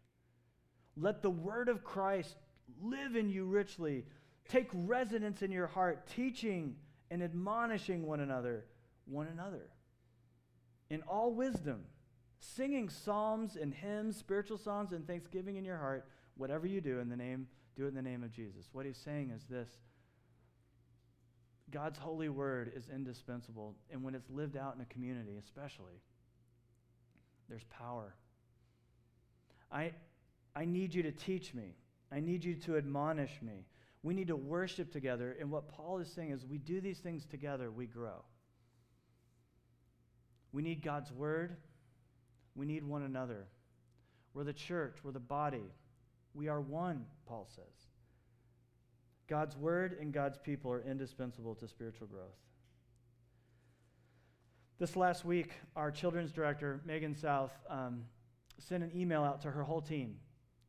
Let 0.97 1.23
the 1.23 1.31
word 1.31 1.69
of 1.69 1.85
Christ 1.85 2.37
live 2.83 3.17
in 3.17 3.29
you 3.29 3.45
richly. 3.45 4.05
Take 4.49 4.69
residence 4.73 5.43
in 5.43 5.51
your 5.51 5.67
heart, 5.67 6.07
teaching 6.07 6.77
and 7.11 7.23
admonishing 7.23 8.07
one 8.07 8.21
another, 8.21 8.65
one 9.07 9.29
another 9.29 9.71
in 10.93 11.01
all 11.09 11.33
wisdom, 11.33 11.81
singing 12.39 12.91
psalms 12.91 13.57
and 13.57 13.73
hymns, 13.73 14.15
spiritual 14.15 14.59
songs 14.59 14.93
and 14.93 15.07
thanksgiving 15.07 15.57
in 15.57 15.65
your 15.65 15.79
heart, 15.79 16.07
whatever 16.37 16.67
you 16.67 16.83
do 16.83 16.99
in 16.99 17.09
the 17.09 17.17
name, 17.17 17.47
do 17.77 17.87
it 17.87 17.89
in 17.89 17.95
the 17.95 18.03
name 18.03 18.23
of 18.23 18.31
Jesus. 18.31 18.69
What 18.73 18.85
he's 18.85 18.99
saying 18.99 19.33
is 19.35 19.43
this 19.49 19.71
God's 21.71 21.99
holy 21.99 22.29
word 22.29 22.73
is 22.77 22.91
indispensable, 22.95 23.75
and 23.91 24.03
when 24.03 24.15
it's 24.15 24.29
lived 24.29 24.55
out 24.55 24.75
in 24.75 24.83
a 24.83 24.93
community, 24.93 25.39
especially, 25.43 26.03
there's 27.49 27.65
power. 27.65 28.15
I, 29.71 29.93
I 30.55 30.65
need 30.65 30.95
you 30.95 31.03
to 31.03 31.13
teach 31.13 31.55
me. 31.55 31.75
I 32.11 32.21
need 32.21 32.45
you 32.45 32.55
to 32.57 32.77
admonish 32.77 33.41
me. 33.41 33.65
We 34.03 34.15
need 34.15 34.29
to 34.29 34.37
worship 34.37 34.93
together. 34.93 35.37
And 35.41 35.51
what 35.51 35.69
Paul 35.69 35.99
is 35.99 36.09
saying 36.09 36.31
is 36.31 36.45
we 36.45 36.59
do 36.59 36.81
these 36.81 36.99
things 36.99 37.25
together, 37.25 37.71
we 37.71 37.87
grow. 37.87 38.25
We 40.53 40.63
need 40.63 40.83
God's 40.83 41.11
word. 41.11 41.57
We 42.55 42.67
need 42.67 42.85
one 42.85 43.03
another. 43.03 43.47
We're 44.35 44.45
the 44.45 44.53
church, 44.53 44.99
we're 45.03 45.13
the 45.13 45.21
body. 45.21 45.73
We 46.35 46.49
are 46.49 46.61
one, 46.61 47.05
Paul 47.27 47.49
says. 47.55 47.65
God's 49.29 49.57
word 49.57 49.97
and 50.01 50.13
God's 50.13 50.39
people 50.39 50.73
are 50.73 50.83
indispensable 50.83 51.55
to 51.57 51.69
spiritual 51.69 52.07
growth. 52.07 52.37
This 54.83 54.97
last 54.97 55.25
week, 55.25 55.53
our 55.77 55.93
children's 55.93 56.33
director, 56.33 56.81
Megan 56.85 57.15
South, 57.15 57.53
um, 57.71 58.03
sent 58.59 58.83
an 58.83 58.91
email 58.93 59.23
out 59.23 59.41
to 59.43 59.51
her 59.53 59.63
whole 59.63 59.81
team 59.81 60.17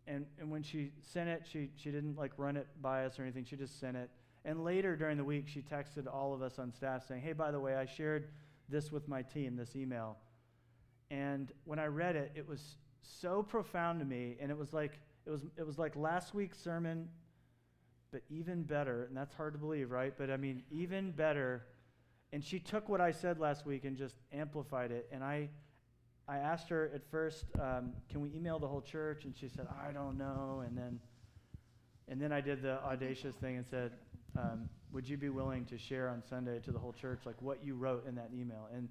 and, 0.06 0.28
and 0.39 0.52
when 0.52 0.62
she 0.62 0.91
sent 1.02 1.30
it, 1.30 1.47
she, 1.52 1.71
she 1.78 1.89
didn't 1.89 2.15
like 2.15 2.34
run 2.38 2.56
it 2.56 2.67
by 2.80 3.06
us 3.06 3.17
or 3.17 3.23
anything. 3.23 3.43
She 3.43 3.56
just 3.56 3.80
sent 3.80 3.97
it. 3.97 4.12
And 4.45 4.63
later 4.63 4.95
during 4.95 5.17
the 5.17 5.23
week, 5.23 5.47
she 5.47 5.63
texted 5.63 6.06
all 6.06 6.32
of 6.32 6.43
us 6.43 6.60
on 6.60 6.71
staff 6.71 7.08
saying, 7.08 7.23
Hey, 7.23 7.34
by 7.34 7.49
the 7.49 7.60
way, 7.60 7.73
I 7.73 7.88
shared 7.88 8.28
this 8.69 8.91
with 8.91 9.08
my 9.08 9.23
team, 9.23 9.56
this 9.56 9.76
email. 9.76 10.17
And 11.10 11.52
when 11.63 11.80
I 11.80 11.88
read 11.88 12.15
it, 12.15 12.34
it 12.36 12.47
was 12.47 12.78
so 13.02 13.41
profound 13.41 13.99
to 13.99 14.06
me. 14.06 14.38
And 14.39 14.52
it 14.52 14.58
was 14.60 14.73
like, 14.73 14.99
it 15.26 15.32
was, 15.32 15.41
it 15.58 15.65
was 15.65 15.80
like 15.80 15.95
last 15.95 16.36
week's 16.36 16.60
sermon, 16.60 17.10
but 18.12 18.21
even 18.30 18.62
better. 18.62 19.06
And 19.06 19.17
that's 19.17 19.34
hard 19.34 19.54
to 19.54 19.60
believe, 19.60 19.89
right? 19.89 20.13
But 20.15 20.30
I 20.30 20.38
mean, 20.38 20.62
even 20.69 21.10
better 21.10 21.63
and 22.34 22.43
she 22.43 22.60
took 22.60 22.89
what 22.89 23.00
I 23.00 23.12
said 23.12 23.39
last 23.39 23.63
week 23.63 23.86
and 23.86 23.96
just 23.96 24.15
amplified 24.34 24.91
it. 24.91 25.08
And 25.12 25.24
I, 25.24 25.50
I 26.28 26.38
asked 26.38 26.67
her 26.69 26.91
at 26.93 27.06
first, 27.12 27.46
um, 27.62 27.93
"Can 28.10 28.22
we 28.22 28.34
email 28.36 28.58
the 28.58 28.67
whole 28.67 28.82
church?" 28.82 29.24
And 29.24 29.38
she 29.38 29.48
said, 29.48 29.67
"I 29.88 29.91
don't 29.93 30.17
know." 30.17 30.63
And 30.65 30.76
then, 30.76 31.00
and 32.08 32.19
then 32.19 32.34
I 32.34 32.41
did 32.41 32.63
the 32.63 32.84
audacious 32.84 33.36
thing 33.36 33.58
and 33.58 33.65
said, 33.65 33.91
um, 34.36 34.67
"Would 34.91 35.08
you 35.08 35.15
be 35.15 35.30
willing 35.30 35.63
to 35.65 35.78
share 35.78 36.10
on 36.10 36.24
Sunday 36.28 36.60
to 36.62 36.72
the 36.72 36.80
whole 36.80 36.93
church 36.93 37.19
like 37.24 37.39
what 37.39 37.63
you 37.63 37.76
wrote 37.76 38.08
in 38.08 38.15
that 38.15 38.32
email?" 38.36 38.67
And 38.74 38.89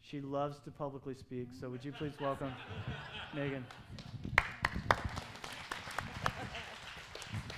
she 0.00 0.20
loves 0.20 0.58
to 0.60 0.72
publicly 0.72 1.14
speak, 1.14 1.48
so 1.58 1.68
would 1.68 1.84
you 1.84 1.92
please 1.92 2.12
welcome 2.20 2.52
Megan? 3.34 3.64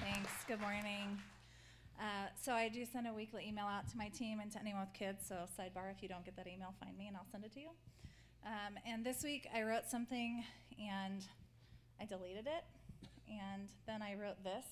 Thanks. 0.00 0.30
Good 0.46 0.60
morning. 0.60 1.18
Uh, 1.98 2.28
so 2.40 2.52
I 2.52 2.68
do 2.68 2.84
send 2.84 3.06
a 3.06 3.12
weekly 3.12 3.44
email 3.48 3.66
out 3.66 3.88
to 3.90 3.96
my 3.96 4.08
team 4.08 4.38
and 4.40 4.52
to 4.52 4.60
anyone 4.60 4.82
with 4.82 4.92
kids. 4.92 5.24
So 5.28 5.34
sidebar, 5.58 5.90
if 5.90 6.02
you 6.02 6.08
don't 6.08 6.24
get 6.24 6.36
that 6.36 6.46
email, 6.46 6.74
find 6.78 6.96
me 6.96 7.08
and 7.08 7.16
I'll 7.16 7.26
send 7.30 7.44
it 7.44 7.52
to 7.54 7.60
you. 7.60 7.70
Um, 8.46 8.78
and 8.86 9.04
this 9.04 9.24
week 9.24 9.48
I 9.54 9.62
wrote 9.62 9.86
something 9.86 10.44
and 10.78 11.24
I 12.00 12.04
deleted 12.04 12.46
it, 12.46 12.64
and 13.28 13.68
then 13.86 14.02
I 14.02 14.14
wrote 14.14 14.42
this. 14.44 14.64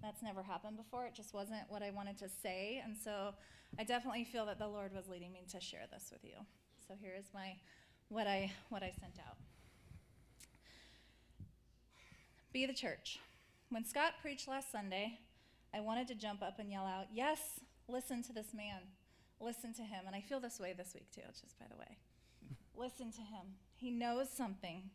That's 0.00 0.22
never 0.22 0.42
happened 0.42 0.76
before. 0.78 1.04
It 1.04 1.14
just 1.14 1.34
wasn't 1.34 1.60
what 1.68 1.82
I 1.82 1.90
wanted 1.90 2.18
to 2.18 2.28
say, 2.42 2.82
and 2.82 2.96
so 2.96 3.34
I 3.78 3.84
definitely 3.84 4.24
feel 4.24 4.46
that 4.46 4.58
the 4.58 4.66
Lord 4.66 4.94
was 4.94 5.08
leading 5.08 5.32
me 5.32 5.44
to 5.50 5.60
share 5.60 5.86
this 5.92 6.08
with 6.10 6.24
you. 6.24 6.36
So 6.88 6.94
here 7.00 7.12
is 7.18 7.26
my 7.34 7.56
what 8.08 8.26
I 8.26 8.50
what 8.70 8.82
I 8.82 8.92
sent 8.98 9.18
out. 9.26 9.36
Be 12.52 12.66
the 12.66 12.74
church. 12.74 13.18
When 13.70 13.84
Scott 13.84 14.14
preached 14.20 14.48
last 14.48 14.72
Sunday, 14.72 15.20
I 15.74 15.80
wanted 15.80 16.08
to 16.08 16.14
jump 16.14 16.42
up 16.42 16.58
and 16.58 16.70
yell 16.70 16.84
out, 16.84 17.06
Yes, 17.12 17.38
listen 17.88 18.22
to 18.24 18.32
this 18.32 18.54
man. 18.54 18.80
Listen 19.40 19.72
to 19.74 19.82
him. 19.82 20.04
And 20.06 20.14
I 20.14 20.20
feel 20.20 20.40
this 20.40 20.60
way 20.60 20.74
this 20.76 20.92
week 20.94 21.10
too, 21.14 21.22
just 21.40 21.58
by 21.58 21.66
the 21.70 21.76
way. 21.76 21.98
listen 22.76 23.10
to 23.12 23.20
him. 23.20 23.56
He 23.74 23.90
knows 23.90 24.28
something. 24.30 24.90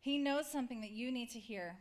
He 0.00 0.18
knows 0.18 0.50
something 0.50 0.80
that 0.80 0.90
you 0.90 1.10
need 1.10 1.30
to 1.30 1.38
hear. 1.38 1.76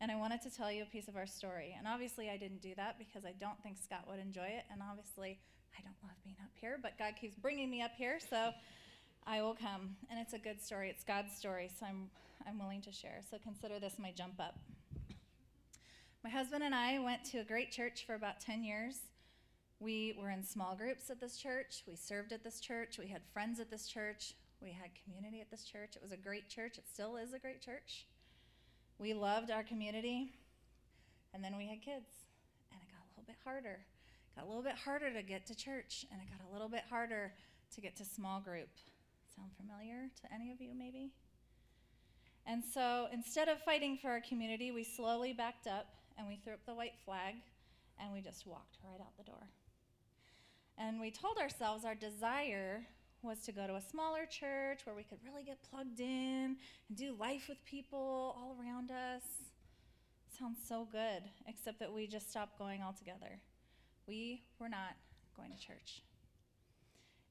And 0.00 0.10
I 0.10 0.16
wanted 0.16 0.42
to 0.42 0.50
tell 0.50 0.70
you 0.70 0.82
a 0.82 0.86
piece 0.86 1.08
of 1.08 1.16
our 1.16 1.26
story. 1.26 1.74
And 1.78 1.86
obviously, 1.86 2.28
I 2.28 2.36
didn't 2.36 2.60
do 2.60 2.74
that 2.76 2.98
because 2.98 3.24
I 3.24 3.32
don't 3.40 3.60
think 3.62 3.76
Scott 3.78 4.04
would 4.08 4.18
enjoy 4.18 4.46
it. 4.46 4.64
And 4.70 4.82
obviously, 4.82 5.38
I 5.78 5.82
don't 5.82 5.96
love 6.02 6.16
being 6.24 6.36
up 6.42 6.50
here, 6.60 6.78
but 6.82 6.98
God 6.98 7.14
keeps 7.20 7.36
bringing 7.36 7.70
me 7.70 7.82
up 7.82 7.92
here, 7.96 8.18
so 8.18 8.50
I 9.26 9.42
will 9.42 9.54
come. 9.54 9.96
And 10.10 10.20
it's 10.20 10.32
a 10.32 10.38
good 10.38 10.60
story. 10.60 10.90
It's 10.90 11.04
God's 11.04 11.34
story, 11.34 11.70
so 11.78 11.86
I'm, 11.86 12.10
I'm 12.46 12.58
willing 12.58 12.82
to 12.82 12.92
share. 12.92 13.20
So 13.30 13.38
consider 13.42 13.78
this 13.78 13.94
my 13.98 14.12
jump 14.12 14.34
up. 14.38 14.58
My 16.24 16.30
husband 16.30 16.64
and 16.64 16.74
I 16.74 16.98
went 17.00 17.22
to 17.32 17.40
a 17.40 17.44
great 17.44 17.70
church 17.70 18.06
for 18.06 18.14
about 18.14 18.40
10 18.40 18.64
years. 18.64 18.96
We 19.78 20.16
were 20.18 20.30
in 20.30 20.42
small 20.42 20.74
groups 20.74 21.10
at 21.10 21.20
this 21.20 21.36
church. 21.36 21.82
We 21.86 21.96
served 21.96 22.32
at 22.32 22.42
this 22.42 22.60
church. 22.60 22.98
We 22.98 23.08
had 23.08 23.20
friends 23.34 23.60
at 23.60 23.70
this 23.70 23.86
church. 23.86 24.32
We 24.62 24.70
had 24.70 24.88
community 25.04 25.42
at 25.42 25.50
this 25.50 25.64
church. 25.64 25.96
It 25.96 26.02
was 26.02 26.12
a 26.12 26.16
great 26.16 26.48
church. 26.48 26.78
It 26.78 26.88
still 26.90 27.16
is 27.16 27.34
a 27.34 27.38
great 27.38 27.60
church. 27.60 28.06
We 28.98 29.12
loved 29.12 29.50
our 29.50 29.62
community. 29.62 30.32
And 31.34 31.44
then 31.44 31.58
we 31.58 31.66
had 31.66 31.82
kids. 31.82 32.08
And 32.72 32.80
it 32.80 32.88
got 32.88 33.04
a 33.04 33.08
little 33.10 33.26
bit 33.26 33.36
harder. 33.44 33.80
It 34.32 34.40
got 34.40 34.46
a 34.46 34.48
little 34.48 34.62
bit 34.62 34.76
harder 34.82 35.12
to 35.12 35.22
get 35.22 35.44
to 35.48 35.54
church. 35.54 36.06
And 36.10 36.22
it 36.22 36.28
got 36.30 36.48
a 36.48 36.50
little 36.50 36.70
bit 36.70 36.84
harder 36.88 37.34
to 37.74 37.80
get 37.82 37.96
to 37.96 38.04
small 38.06 38.40
group. 38.40 38.70
Sound 39.36 39.50
familiar 39.60 40.08
to 40.22 40.34
any 40.34 40.52
of 40.52 40.60
you, 40.62 40.70
maybe? 40.74 41.10
And 42.46 42.64
so 42.64 43.08
instead 43.12 43.48
of 43.48 43.60
fighting 43.60 43.98
for 44.00 44.08
our 44.08 44.22
community, 44.22 44.72
we 44.72 44.84
slowly 44.84 45.34
backed 45.34 45.66
up 45.66 45.88
and 46.18 46.26
we 46.26 46.36
threw 46.36 46.52
up 46.52 46.64
the 46.66 46.74
white 46.74 46.96
flag 47.04 47.34
and 48.00 48.12
we 48.12 48.20
just 48.20 48.46
walked 48.46 48.78
right 48.84 49.00
out 49.00 49.16
the 49.16 49.24
door. 49.24 49.48
And 50.78 51.00
we 51.00 51.10
told 51.10 51.38
ourselves 51.38 51.84
our 51.84 51.94
desire 51.94 52.86
was 53.22 53.40
to 53.40 53.52
go 53.52 53.66
to 53.66 53.76
a 53.76 53.80
smaller 53.80 54.26
church 54.26 54.80
where 54.84 54.94
we 54.94 55.02
could 55.02 55.18
really 55.24 55.44
get 55.44 55.58
plugged 55.70 56.00
in 56.00 56.56
and 56.88 56.96
do 56.96 57.16
life 57.18 57.46
with 57.48 57.64
people 57.64 58.36
all 58.36 58.56
around 58.60 58.90
us. 58.90 59.22
Sounds 60.38 60.58
so 60.68 60.86
good, 60.90 61.22
except 61.46 61.78
that 61.78 61.92
we 61.92 62.06
just 62.06 62.30
stopped 62.30 62.58
going 62.58 62.82
altogether. 62.82 63.40
We 64.06 64.42
were 64.58 64.68
not 64.68 64.96
going 65.36 65.50
to 65.50 65.58
church. 65.58 66.02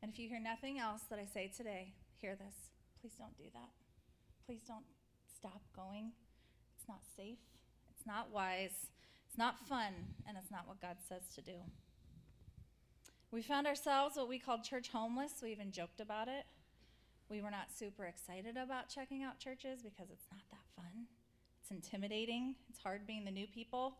And 0.01 0.11
if 0.11 0.17
you 0.17 0.27
hear 0.29 0.39
nothing 0.39 0.79
else 0.79 1.01
that 1.09 1.19
I 1.19 1.25
say 1.25 1.51
today, 1.55 1.93
hear 2.19 2.35
this. 2.35 2.55
Please 2.99 3.13
don't 3.17 3.37
do 3.37 3.45
that. 3.53 3.69
Please 4.45 4.61
don't 4.67 4.85
stop 5.37 5.61
going. 5.75 6.11
It's 6.77 6.87
not 6.87 7.01
safe, 7.15 7.39
it's 8.03 8.07
not 8.09 8.33
wise, 8.33 8.89
it's 9.29 9.37
not 9.37 9.65
fun, 9.69 9.93
and 10.27 10.35
it's 10.37 10.51
not 10.51 10.67
what 10.67 10.81
God 10.81 10.97
says 11.07 11.21
to 11.35 11.41
do. 11.41 11.55
We 13.31 13.41
found 13.41 13.65
ourselves 13.65 14.17
what 14.17 14.27
we 14.27 14.39
called 14.39 14.61
church 14.61 14.89
homeless. 14.89 15.31
We 15.41 15.53
even 15.53 15.71
joked 15.71 16.01
about 16.01 16.27
it. 16.27 16.43
We 17.29 17.41
were 17.41 17.49
not 17.49 17.71
super 17.73 18.03
excited 18.03 18.57
about 18.57 18.89
checking 18.89 19.23
out 19.23 19.39
churches 19.39 19.81
because 19.81 20.11
it's 20.11 20.27
not 20.29 20.41
that 20.51 20.65
fun. 20.75 21.05
It's 21.61 21.71
intimidating. 21.71 22.55
It's 22.69 22.79
hard 22.83 23.07
being 23.07 23.23
the 23.23 23.31
new 23.31 23.47
people. 23.47 23.95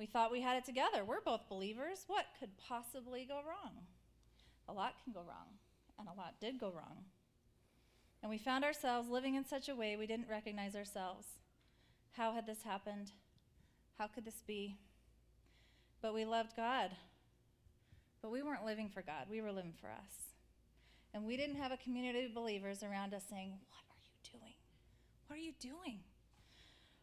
We 0.00 0.06
thought 0.06 0.32
we 0.32 0.40
had 0.40 0.56
it 0.56 0.64
together. 0.64 1.04
We're 1.04 1.20
both 1.20 1.48
believers. 1.48 2.02
What 2.08 2.26
could 2.40 2.50
possibly 2.58 3.24
go 3.24 3.36
wrong? 3.36 3.84
A 4.68 4.72
lot 4.72 4.94
can 5.04 5.12
go 5.12 5.20
wrong, 5.20 5.46
and 5.96 6.08
a 6.08 6.18
lot 6.18 6.40
did 6.40 6.58
go 6.58 6.72
wrong. 6.74 7.04
And 8.20 8.30
we 8.30 8.38
found 8.38 8.64
ourselves 8.64 9.08
living 9.08 9.36
in 9.36 9.44
such 9.44 9.68
a 9.68 9.76
way 9.76 9.94
we 9.94 10.08
didn't 10.08 10.28
recognize 10.28 10.74
ourselves. 10.74 11.26
How 12.12 12.32
had 12.32 12.46
this 12.46 12.62
happened? 12.62 13.12
How 13.98 14.06
could 14.06 14.24
this 14.24 14.42
be? 14.46 14.76
But 16.02 16.14
we 16.14 16.24
loved 16.24 16.56
God. 16.56 16.90
But 18.20 18.30
we 18.30 18.42
weren't 18.42 18.64
living 18.64 18.88
for 18.88 19.02
God, 19.02 19.26
we 19.30 19.40
were 19.40 19.52
living 19.52 19.74
for 19.80 19.88
us. 19.88 20.32
And 21.14 21.24
we 21.24 21.36
didn't 21.36 21.56
have 21.56 21.72
a 21.72 21.76
community 21.76 22.24
of 22.26 22.34
believers 22.34 22.82
around 22.82 23.12
us 23.14 23.24
saying, 23.28 23.58
What 23.70 23.84
are 23.90 24.04
you 24.04 24.38
doing? 24.38 24.54
What 25.26 25.36
are 25.36 25.42
you 25.42 25.52
doing? 25.60 26.00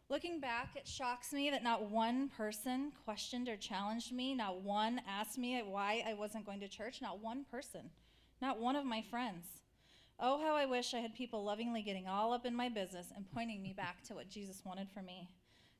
Looking 0.08 0.40
back, 0.40 0.70
it 0.74 0.88
shocks 0.88 1.32
me 1.32 1.50
that 1.50 1.62
not 1.62 1.88
one 1.88 2.30
person 2.30 2.90
questioned 3.04 3.48
or 3.48 3.56
challenged 3.56 4.12
me, 4.12 4.34
not 4.34 4.62
one 4.62 5.00
asked 5.08 5.38
me 5.38 5.62
why 5.64 6.02
I 6.04 6.14
wasn't 6.14 6.46
going 6.46 6.58
to 6.60 6.68
church, 6.68 7.00
not 7.00 7.22
one 7.22 7.44
person, 7.48 7.90
not 8.42 8.58
one 8.58 8.74
of 8.74 8.84
my 8.84 9.02
friends. 9.02 9.46
Oh, 10.22 10.38
how 10.38 10.54
I 10.54 10.66
wish 10.66 10.92
I 10.92 10.98
had 10.98 11.14
people 11.14 11.42
lovingly 11.42 11.80
getting 11.80 12.06
all 12.06 12.34
up 12.34 12.44
in 12.44 12.54
my 12.54 12.68
business 12.68 13.06
and 13.16 13.30
pointing 13.32 13.62
me 13.62 13.72
back 13.74 14.02
to 14.04 14.14
what 14.14 14.28
Jesus 14.28 14.62
wanted 14.66 14.88
for 14.92 15.00
me. 15.00 15.30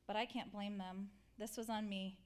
But 0.07 0.15
I 0.15 0.25
can't 0.25 0.51
blame 0.51 0.79
them. 0.79 1.09
This 1.37 1.57
was 1.57 1.69
on 1.69 1.87
me. 1.87 2.17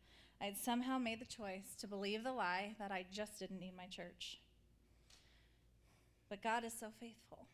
I 0.42 0.46
had 0.46 0.58
somehow 0.58 0.98
made 0.98 1.20
the 1.20 1.26
choice 1.26 1.76
to 1.80 1.88
believe 1.88 2.24
the 2.24 2.32
lie 2.32 2.76
that 2.80 2.90
I 2.90 3.06
just 3.12 3.38
didn't 3.38 3.60
need 3.60 3.76
my 3.76 3.88
church. 3.88 4.40
But 6.30 6.42
God 6.42 6.64
is 6.64 6.74
so 6.74 6.88
faithful. 7.02 7.48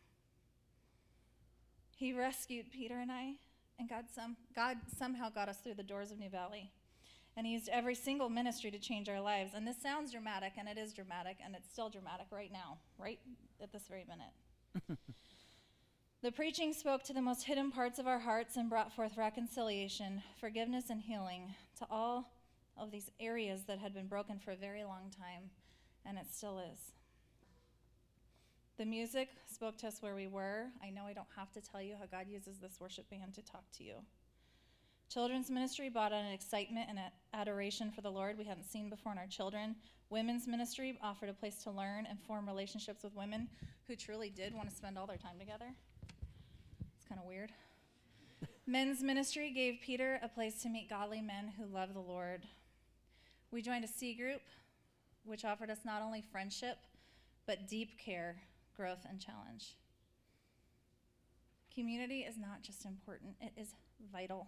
He 1.95 2.13
rescued 2.13 2.71
Peter 2.71 2.99
and 2.99 3.11
I, 3.11 3.33
and 3.79 3.89
God, 3.89 4.05
some, 4.13 4.37
God 4.55 4.77
somehow 4.97 5.29
got 5.29 5.49
us 5.49 5.57
through 5.57 5.75
the 5.75 5.83
doors 5.83 6.11
of 6.11 6.19
New 6.19 6.29
Valley. 6.29 6.71
And 7.35 7.47
He 7.47 7.53
used 7.53 7.69
every 7.69 7.95
single 7.95 8.29
ministry 8.29 8.69
to 8.69 8.79
change 8.79 9.09
our 9.09 9.21
lives. 9.21 9.53
And 9.55 9.67
this 9.67 9.81
sounds 9.81 10.11
dramatic, 10.11 10.53
and 10.57 10.67
it 10.67 10.77
is 10.77 10.93
dramatic, 10.93 11.37
and 11.43 11.55
it's 11.55 11.71
still 11.71 11.89
dramatic 11.89 12.27
right 12.31 12.51
now, 12.51 12.77
right 12.99 13.19
at 13.61 13.71
this 13.71 13.83
very 13.87 14.05
minute. 14.07 14.33
The 16.21 16.31
preaching 16.31 16.73
spoke 16.73 17.03
to 17.03 17.13
the 17.13 17.21
most 17.21 17.43
hidden 17.43 17.71
parts 17.71 17.99
of 17.99 18.07
our 18.07 18.19
hearts 18.19 18.57
and 18.57 18.69
brought 18.69 18.93
forth 18.93 19.17
reconciliation, 19.17 20.21
forgiveness, 20.39 20.89
and 20.89 21.01
healing 21.01 21.53
to 21.79 21.85
all 21.89 22.31
of 22.77 22.91
these 22.91 23.11
areas 23.19 23.63
that 23.67 23.79
had 23.79 23.93
been 23.93 24.07
broken 24.07 24.39
for 24.39 24.51
a 24.51 24.55
very 24.55 24.83
long 24.83 25.11
time, 25.15 25.49
and 26.05 26.17
it 26.17 26.25
still 26.31 26.59
is. 26.59 26.79
The 28.77 28.85
music 28.85 29.29
spoke 29.45 29.77
to 29.79 29.87
us 29.87 30.01
where 30.01 30.15
we 30.15 30.27
were. 30.27 30.67
I 30.83 30.89
know 30.89 31.03
I 31.05 31.13
don't 31.13 31.27
have 31.35 31.51
to 31.51 31.61
tell 31.61 31.81
you 31.81 31.95
how 31.99 32.05
God 32.05 32.27
uses 32.27 32.57
this 32.57 32.79
worship 32.79 33.09
band 33.09 33.33
to 33.35 33.41
talk 33.43 33.65
to 33.77 33.83
you. 33.83 33.95
Children's 35.11 35.51
ministry 35.51 35.89
brought 35.89 36.13
on 36.13 36.25
an 36.25 36.31
excitement 36.31 36.87
and 36.89 36.97
adoration 37.33 37.91
for 37.91 38.01
the 38.01 38.09
Lord 38.09 38.37
we 38.37 38.45
hadn't 38.45 38.63
seen 38.63 38.89
before 38.89 39.11
in 39.11 39.17
our 39.17 39.27
children. 39.27 39.75
Women's 40.11 40.45
ministry 40.45 40.99
offered 41.01 41.29
a 41.29 41.33
place 41.33 41.55
to 41.63 41.71
learn 41.71 42.05
and 42.05 42.19
form 42.19 42.45
relationships 42.45 43.01
with 43.01 43.15
women 43.15 43.47
who 43.87 43.95
truly 43.95 44.29
did 44.29 44.53
want 44.53 44.69
to 44.69 44.75
spend 44.75 44.97
all 44.97 45.07
their 45.07 45.15
time 45.15 45.39
together. 45.39 45.67
It's 46.97 47.07
kind 47.07 47.21
of 47.21 47.25
weird. 47.25 47.53
Men's 48.67 49.01
ministry 49.01 49.51
gave 49.51 49.79
Peter 49.81 50.19
a 50.21 50.27
place 50.27 50.61
to 50.63 50.69
meet 50.69 50.89
godly 50.89 51.21
men 51.21 51.53
who 51.57 51.65
love 51.65 51.93
the 51.93 52.01
Lord. 52.01 52.45
We 53.51 53.61
joined 53.61 53.85
a 53.85 53.87
C 53.87 54.13
group, 54.13 54.41
which 55.23 55.45
offered 55.45 55.69
us 55.69 55.79
not 55.85 56.01
only 56.01 56.21
friendship, 56.29 56.79
but 57.47 57.69
deep 57.69 57.97
care, 57.97 58.35
growth, 58.75 59.05
and 59.09 59.17
challenge. 59.17 59.77
Community 61.73 62.23
is 62.23 62.37
not 62.37 62.63
just 62.63 62.83
important, 62.83 63.35
it 63.39 63.53
is 63.55 63.69
vital. 64.11 64.47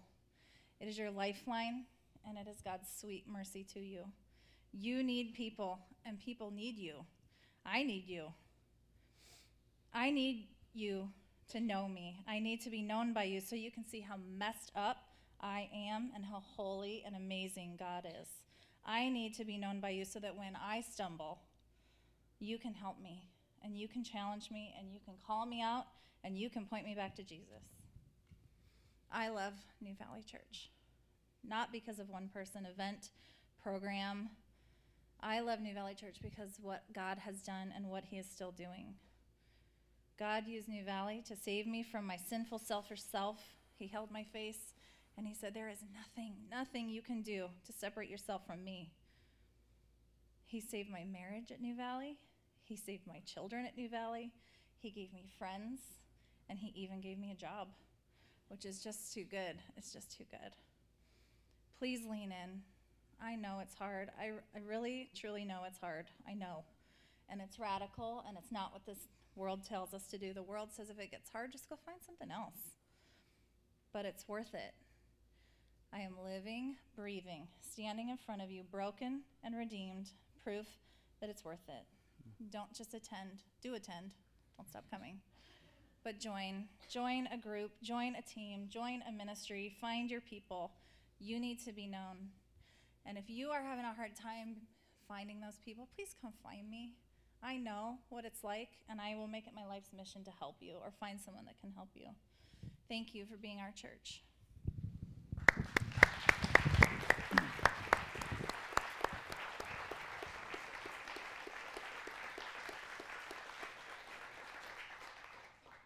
It 0.78 0.88
is 0.88 0.98
your 0.98 1.10
lifeline, 1.10 1.86
and 2.28 2.36
it 2.36 2.50
is 2.50 2.60
God's 2.60 2.88
sweet 3.00 3.24
mercy 3.26 3.64
to 3.72 3.80
you. 3.80 4.04
You 4.76 5.04
need 5.04 5.34
people, 5.34 5.78
and 6.04 6.18
people 6.18 6.50
need 6.50 6.76
you. 6.76 7.04
I 7.64 7.84
need 7.84 8.08
you. 8.08 8.32
I 9.92 10.10
need 10.10 10.48
you 10.72 11.10
to 11.52 11.60
know 11.60 11.86
me. 11.86 12.18
I 12.26 12.40
need 12.40 12.60
to 12.62 12.70
be 12.70 12.82
known 12.82 13.12
by 13.12 13.22
you 13.24 13.40
so 13.40 13.54
you 13.54 13.70
can 13.70 13.86
see 13.86 14.00
how 14.00 14.16
messed 14.36 14.72
up 14.74 14.96
I 15.40 15.68
am 15.72 16.10
and 16.14 16.24
how 16.24 16.40
holy 16.40 17.04
and 17.06 17.14
amazing 17.14 17.76
God 17.78 18.04
is. 18.20 18.28
I 18.84 19.08
need 19.08 19.34
to 19.34 19.44
be 19.44 19.58
known 19.58 19.78
by 19.78 19.90
you 19.90 20.04
so 20.04 20.18
that 20.18 20.36
when 20.36 20.58
I 20.60 20.80
stumble, 20.80 21.38
you 22.40 22.58
can 22.58 22.74
help 22.74 23.00
me, 23.00 23.28
and 23.62 23.76
you 23.76 23.86
can 23.86 24.02
challenge 24.02 24.50
me, 24.50 24.74
and 24.76 24.92
you 24.92 24.98
can 25.04 25.14
call 25.24 25.46
me 25.46 25.62
out, 25.62 25.84
and 26.24 26.36
you 26.36 26.50
can 26.50 26.66
point 26.66 26.84
me 26.84 26.96
back 26.96 27.14
to 27.16 27.22
Jesus. 27.22 27.62
I 29.12 29.28
love 29.28 29.54
New 29.80 29.94
Valley 29.94 30.24
Church, 30.28 30.70
not 31.46 31.70
because 31.70 32.00
of 32.00 32.10
one 32.10 32.28
person, 32.34 32.66
event, 32.66 33.10
program. 33.62 34.30
I 35.26 35.40
love 35.40 35.58
New 35.60 35.72
Valley 35.72 35.94
Church 35.94 36.18
because 36.20 36.58
what 36.60 36.84
God 36.92 37.16
has 37.16 37.40
done 37.40 37.72
and 37.74 37.88
what 37.88 38.04
He 38.04 38.18
is 38.18 38.26
still 38.30 38.50
doing. 38.50 38.92
God 40.18 40.46
used 40.46 40.68
New 40.68 40.84
Valley 40.84 41.24
to 41.26 41.34
save 41.34 41.66
me 41.66 41.82
from 41.82 42.06
my 42.06 42.18
sinful, 42.18 42.58
selfish 42.58 43.02
self. 43.02 43.38
He 43.74 43.86
held 43.86 44.10
my 44.10 44.22
face 44.22 44.74
and 45.16 45.26
He 45.26 45.32
said, 45.32 45.54
There 45.54 45.70
is 45.70 45.78
nothing, 45.94 46.34
nothing 46.50 46.90
you 46.90 47.00
can 47.00 47.22
do 47.22 47.46
to 47.64 47.72
separate 47.72 48.10
yourself 48.10 48.46
from 48.46 48.62
me. 48.62 48.92
He 50.44 50.60
saved 50.60 50.90
my 50.90 51.04
marriage 51.10 51.50
at 51.50 51.62
New 51.62 51.74
Valley. 51.74 52.18
He 52.62 52.76
saved 52.76 53.06
my 53.06 53.20
children 53.24 53.64
at 53.64 53.78
New 53.78 53.88
Valley. 53.88 54.30
He 54.76 54.90
gave 54.90 55.14
me 55.14 55.24
friends. 55.38 55.80
And 56.50 56.58
He 56.58 56.70
even 56.76 57.00
gave 57.00 57.18
me 57.18 57.30
a 57.30 57.34
job, 57.34 57.68
which 58.48 58.66
is 58.66 58.84
just 58.84 59.14
too 59.14 59.24
good. 59.24 59.56
It's 59.78 59.90
just 59.90 60.14
too 60.14 60.24
good. 60.30 60.52
Please 61.78 62.04
lean 62.04 62.30
in. 62.30 62.60
I 63.22 63.36
know 63.36 63.58
it's 63.62 63.74
hard. 63.74 64.10
I, 64.20 64.32
I 64.54 64.60
really, 64.66 65.10
truly 65.14 65.44
know 65.44 65.62
it's 65.66 65.78
hard. 65.78 66.06
I 66.28 66.34
know. 66.34 66.64
And 67.28 67.40
it's 67.40 67.58
radical, 67.58 68.22
and 68.28 68.36
it's 68.36 68.52
not 68.52 68.72
what 68.72 68.86
this 68.86 69.08
world 69.36 69.66
tells 69.66 69.94
us 69.94 70.06
to 70.08 70.18
do. 70.18 70.32
The 70.32 70.42
world 70.42 70.68
says 70.72 70.90
if 70.90 70.98
it 70.98 71.10
gets 71.10 71.30
hard, 71.30 71.52
just 71.52 71.68
go 71.68 71.76
find 71.84 71.98
something 72.04 72.30
else. 72.30 72.76
But 73.92 74.04
it's 74.04 74.28
worth 74.28 74.54
it. 74.54 74.74
I 75.92 76.00
am 76.00 76.14
living, 76.24 76.76
breathing, 76.96 77.46
standing 77.60 78.08
in 78.08 78.16
front 78.16 78.42
of 78.42 78.50
you, 78.50 78.62
broken 78.64 79.20
and 79.44 79.56
redeemed, 79.56 80.10
proof 80.42 80.66
that 81.20 81.30
it's 81.30 81.44
worth 81.44 81.68
it. 81.68 81.84
Don't 82.50 82.72
just 82.74 82.94
attend, 82.94 83.42
do 83.62 83.74
attend. 83.74 84.10
Don't 84.56 84.68
stop 84.68 84.84
coming. 84.90 85.20
But 86.02 86.20
join. 86.20 86.64
Join 86.90 87.28
a 87.32 87.38
group, 87.38 87.70
join 87.82 88.14
a 88.16 88.22
team, 88.22 88.66
join 88.68 89.02
a 89.08 89.12
ministry, 89.12 89.74
find 89.80 90.10
your 90.10 90.20
people. 90.20 90.72
You 91.18 91.40
need 91.40 91.64
to 91.64 91.72
be 91.72 91.86
known. 91.86 92.28
And 93.06 93.18
if 93.18 93.28
you 93.28 93.48
are 93.50 93.62
having 93.62 93.84
a 93.84 93.92
hard 93.92 94.16
time 94.16 94.56
finding 95.06 95.40
those 95.40 95.58
people, 95.64 95.88
please 95.94 96.14
come 96.20 96.32
find 96.42 96.70
me. 96.70 96.94
I 97.42 97.58
know 97.58 97.98
what 98.08 98.24
it's 98.24 98.42
like, 98.42 98.70
and 98.88 99.00
I 99.00 99.16
will 99.16 99.26
make 99.26 99.46
it 99.46 99.52
my 99.54 99.66
life's 99.66 99.92
mission 99.92 100.24
to 100.24 100.30
help 100.30 100.56
you 100.60 100.76
or 100.82 100.90
find 100.98 101.20
someone 101.20 101.44
that 101.44 101.60
can 101.60 101.70
help 101.70 101.90
you. 101.94 102.06
Thank 102.88 103.14
you 103.14 103.26
for 103.26 103.36
being 103.36 103.60
our 103.60 103.72
church. 103.72 104.22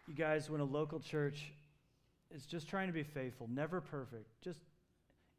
You 0.07 0.15
guys, 0.15 0.49
when 0.49 0.61
a 0.61 0.65
local 0.65 0.99
church 0.99 1.51
is 2.31 2.45
just 2.45 2.69
trying 2.69 2.87
to 2.87 2.93
be 2.93 3.03
faithful, 3.03 3.49
never 3.51 3.81
perfect, 3.81 4.41
just 4.41 4.61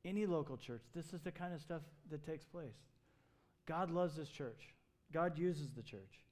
any 0.05 0.27
local 0.27 0.57
church, 0.57 0.83
this 0.95 1.13
is 1.13 1.21
the 1.21 1.33
kind 1.33 1.55
of 1.55 1.61
stuff 1.61 1.83
that 2.11 2.25
takes 2.25 2.45
place. 2.45 2.77
God 3.67 3.91
loves 3.91 4.17
this 4.17 4.31
church. 4.31 4.75
God 5.13 5.39
uses 5.39 5.71
the 5.71 5.83
church 5.83 6.25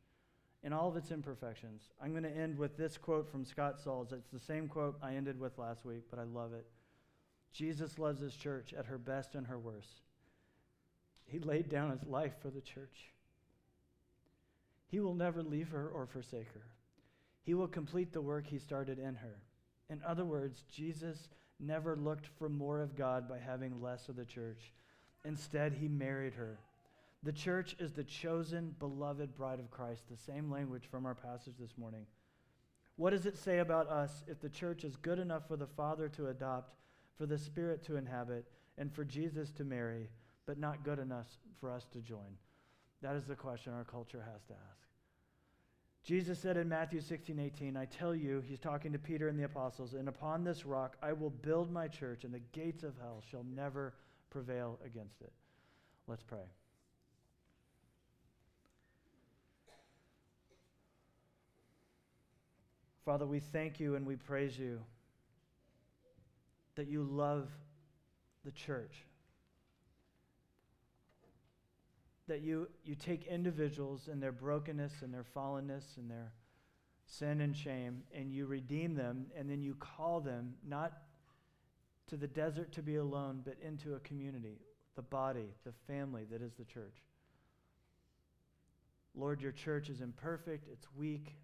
in 0.62 0.72
all 0.72 0.88
of 0.88 0.96
its 0.96 1.11
imperfections. 1.11 1.83
I'm 2.02 2.11
going 2.12 2.22
to 2.24 2.37
end 2.37 2.59
with 2.59 2.76
this 2.76 2.96
quote 2.96 3.28
from 3.28 3.44
Scott 3.44 3.78
Sauls. 3.78 4.12
It's 4.12 4.31
the 4.31 4.38
same 4.38 4.68
quote 4.68 4.98
I 5.02 5.14
ended 5.14 5.38
with 5.38 5.59
last 5.59 5.85
week, 5.85 6.04
but 6.11 6.18
I 6.18 6.24
love 6.24 6.52
it. 6.52 6.66
Jesus 7.52 7.98
loves 7.98 8.20
his 8.20 8.35
church 8.35 8.74
at 8.76 8.87
her 8.87 8.98
best 8.98 9.35
and 9.35 9.46
her 9.46 9.59
worst. 9.59 10.02
He 11.26 11.38
laid 11.38 11.68
down 11.68 11.90
his 11.90 12.04
life 12.04 12.35
for 12.40 12.50
the 12.50 12.61
church. 12.61 13.12
He 14.87 15.00
will 15.00 15.14
never 15.14 15.42
leave 15.42 15.68
her 15.70 15.88
or 15.88 16.07
forsake 16.07 16.52
her. 16.54 16.66
He 17.42 17.54
will 17.54 17.68
complete 17.68 18.12
the 18.12 18.20
work 18.20 18.46
he 18.46 18.59
started 18.59 18.98
in 18.98 19.14
her. 19.16 19.40
In 19.90 20.00
other 20.07 20.24
words, 20.24 20.64
Jesus 20.70 21.28
never 21.61 21.97
looked 21.97 22.29
for 22.38 22.49
more 22.49 22.81
of 22.81 22.97
God 22.97 23.29
by 23.29 23.38
having 23.38 23.83
less 23.83 24.09
of 24.09 24.16
the 24.16 24.25
church. 24.25 24.73
Instead, 25.25 25.75
he 25.75 25.88
married 25.88 26.35
her. 26.35 26.59
The 27.23 27.33
church 27.33 27.75
is 27.81 27.92
the 27.92 28.05
chosen, 28.05 28.75
beloved 28.79 29.35
bride 29.37 29.59
of 29.59 29.71
Christ, 29.71 30.05
the 30.09 30.16
same 30.16 30.51
language 30.51 30.85
from 30.90 31.05
our 31.05 31.14
passage 31.14 31.55
this 31.59 31.77
morning. 31.77 32.07
What 32.97 33.11
does 33.11 33.27
it 33.27 33.37
say 33.37 33.59
about 33.59 33.88
us 33.88 34.25
if 34.29 34.40
the 34.40 34.49
church 34.49 34.85
is 34.85 34.97
good 34.97 35.18
enough 35.18 35.47
for 35.49 35.57
the 35.57 35.66
Father 35.66 36.09
to 36.11 36.29
adopt, 36.29 36.75
for 37.16 37.27
the 37.27 37.38
Spirit 37.38 37.83
to 37.85 37.97
inhabit, 37.97 38.44
and 38.77 38.92
for 38.92 39.05
Jesus 39.05 39.51
to 39.53 39.64
marry, 39.64 40.09
but 40.47 40.59
not 40.59 40.85
good 40.85 40.99
enough 40.99 41.27
for 41.61 41.71
us 41.71 41.87
to 41.92 42.01
join? 42.01 42.38
That 43.03 43.16
is 43.16 43.25
the 43.25 43.35
question 43.35 43.73
our 43.73 43.85
culture 43.85 44.25
has 44.33 44.42
to 44.44 44.55
ask. 44.55 44.88
Jesus 46.04 46.38
said 46.38 46.56
in 46.56 46.68
Matthew 46.68 47.00
16, 47.00 47.38
18, 47.38 47.76
I 47.76 47.84
tell 47.84 48.14
you, 48.14 48.42
he's 48.46 48.58
talking 48.58 48.92
to 48.92 48.98
Peter 48.98 49.28
and 49.28 49.38
the 49.38 49.44
apostles, 49.44 49.92
and 49.92 50.08
upon 50.08 50.42
this 50.42 50.64
rock 50.64 50.96
I 51.02 51.12
will 51.12 51.30
build 51.30 51.70
my 51.70 51.87
church, 51.87 52.24
and 52.24 52.32
the 52.32 52.40
gates 52.52 52.82
of 52.82 52.94
hell 52.98 53.22
shall 53.30 53.44
never 53.54 53.94
prevail 54.30 54.78
against 54.84 55.20
it. 55.20 55.32
Let's 56.06 56.22
pray. 56.22 56.46
Father, 63.04 63.26
we 63.26 63.40
thank 63.40 63.80
you 63.80 63.94
and 63.94 64.06
we 64.06 64.16
praise 64.16 64.58
you 64.58 64.80
that 66.74 66.88
you 66.88 67.02
love 67.02 67.48
the 68.44 68.50
church. 68.50 69.04
That 72.28 72.42
you, 72.42 72.68
you 72.84 72.94
take 72.94 73.26
individuals 73.26 74.08
and 74.10 74.22
their 74.22 74.32
brokenness 74.32 75.02
and 75.02 75.12
their 75.12 75.24
fallenness 75.34 75.96
and 75.96 76.10
their 76.10 76.32
sin 77.06 77.40
and 77.40 77.56
shame 77.56 78.02
and 78.14 78.30
you 78.30 78.46
redeem 78.46 78.94
them 78.94 79.26
and 79.36 79.50
then 79.50 79.62
you 79.62 79.74
call 79.74 80.20
them 80.20 80.54
not 80.66 80.92
to 82.08 82.16
the 82.16 82.26
desert 82.26 82.72
to 82.72 82.82
be 82.82 82.96
alone, 82.96 83.42
but 83.44 83.56
into 83.64 83.94
a 83.94 84.00
community, 84.00 84.58
the 84.96 85.02
body, 85.02 85.54
the 85.64 85.72
family 85.86 86.24
that 86.30 86.42
is 86.42 86.52
the 86.58 86.64
church. 86.64 86.96
Lord, 89.14 89.40
your 89.40 89.52
church 89.52 89.90
is 89.90 90.00
imperfect, 90.00 90.68
it's 90.70 90.86
weak, 90.96 91.36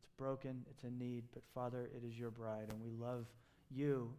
it's 0.00 0.08
broken, 0.16 0.64
it's 0.70 0.84
in 0.84 0.98
need, 0.98 1.24
but 1.32 1.42
Father, 1.54 1.88
it 1.94 2.06
is 2.06 2.18
your 2.18 2.30
bride, 2.30 2.68
and 2.70 2.80
we 2.82 2.90
love 2.90 3.26
you. 3.70 4.12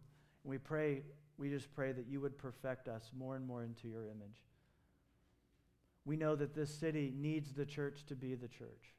And 0.44 0.50
we 0.50 0.58
pray, 0.58 1.02
we 1.36 1.50
just 1.50 1.74
pray 1.74 1.92
that 1.92 2.06
you 2.06 2.20
would 2.20 2.38
perfect 2.38 2.88
us 2.88 3.10
more 3.18 3.36
and 3.36 3.46
more 3.46 3.62
into 3.62 3.88
your 3.88 4.04
image. 4.04 4.49
We 6.04 6.16
know 6.16 6.34
that 6.36 6.54
this 6.54 6.74
city 6.74 7.12
needs 7.16 7.52
the 7.52 7.66
church 7.66 8.04
to 8.06 8.14
be 8.14 8.34
the 8.34 8.48
church. 8.48 8.94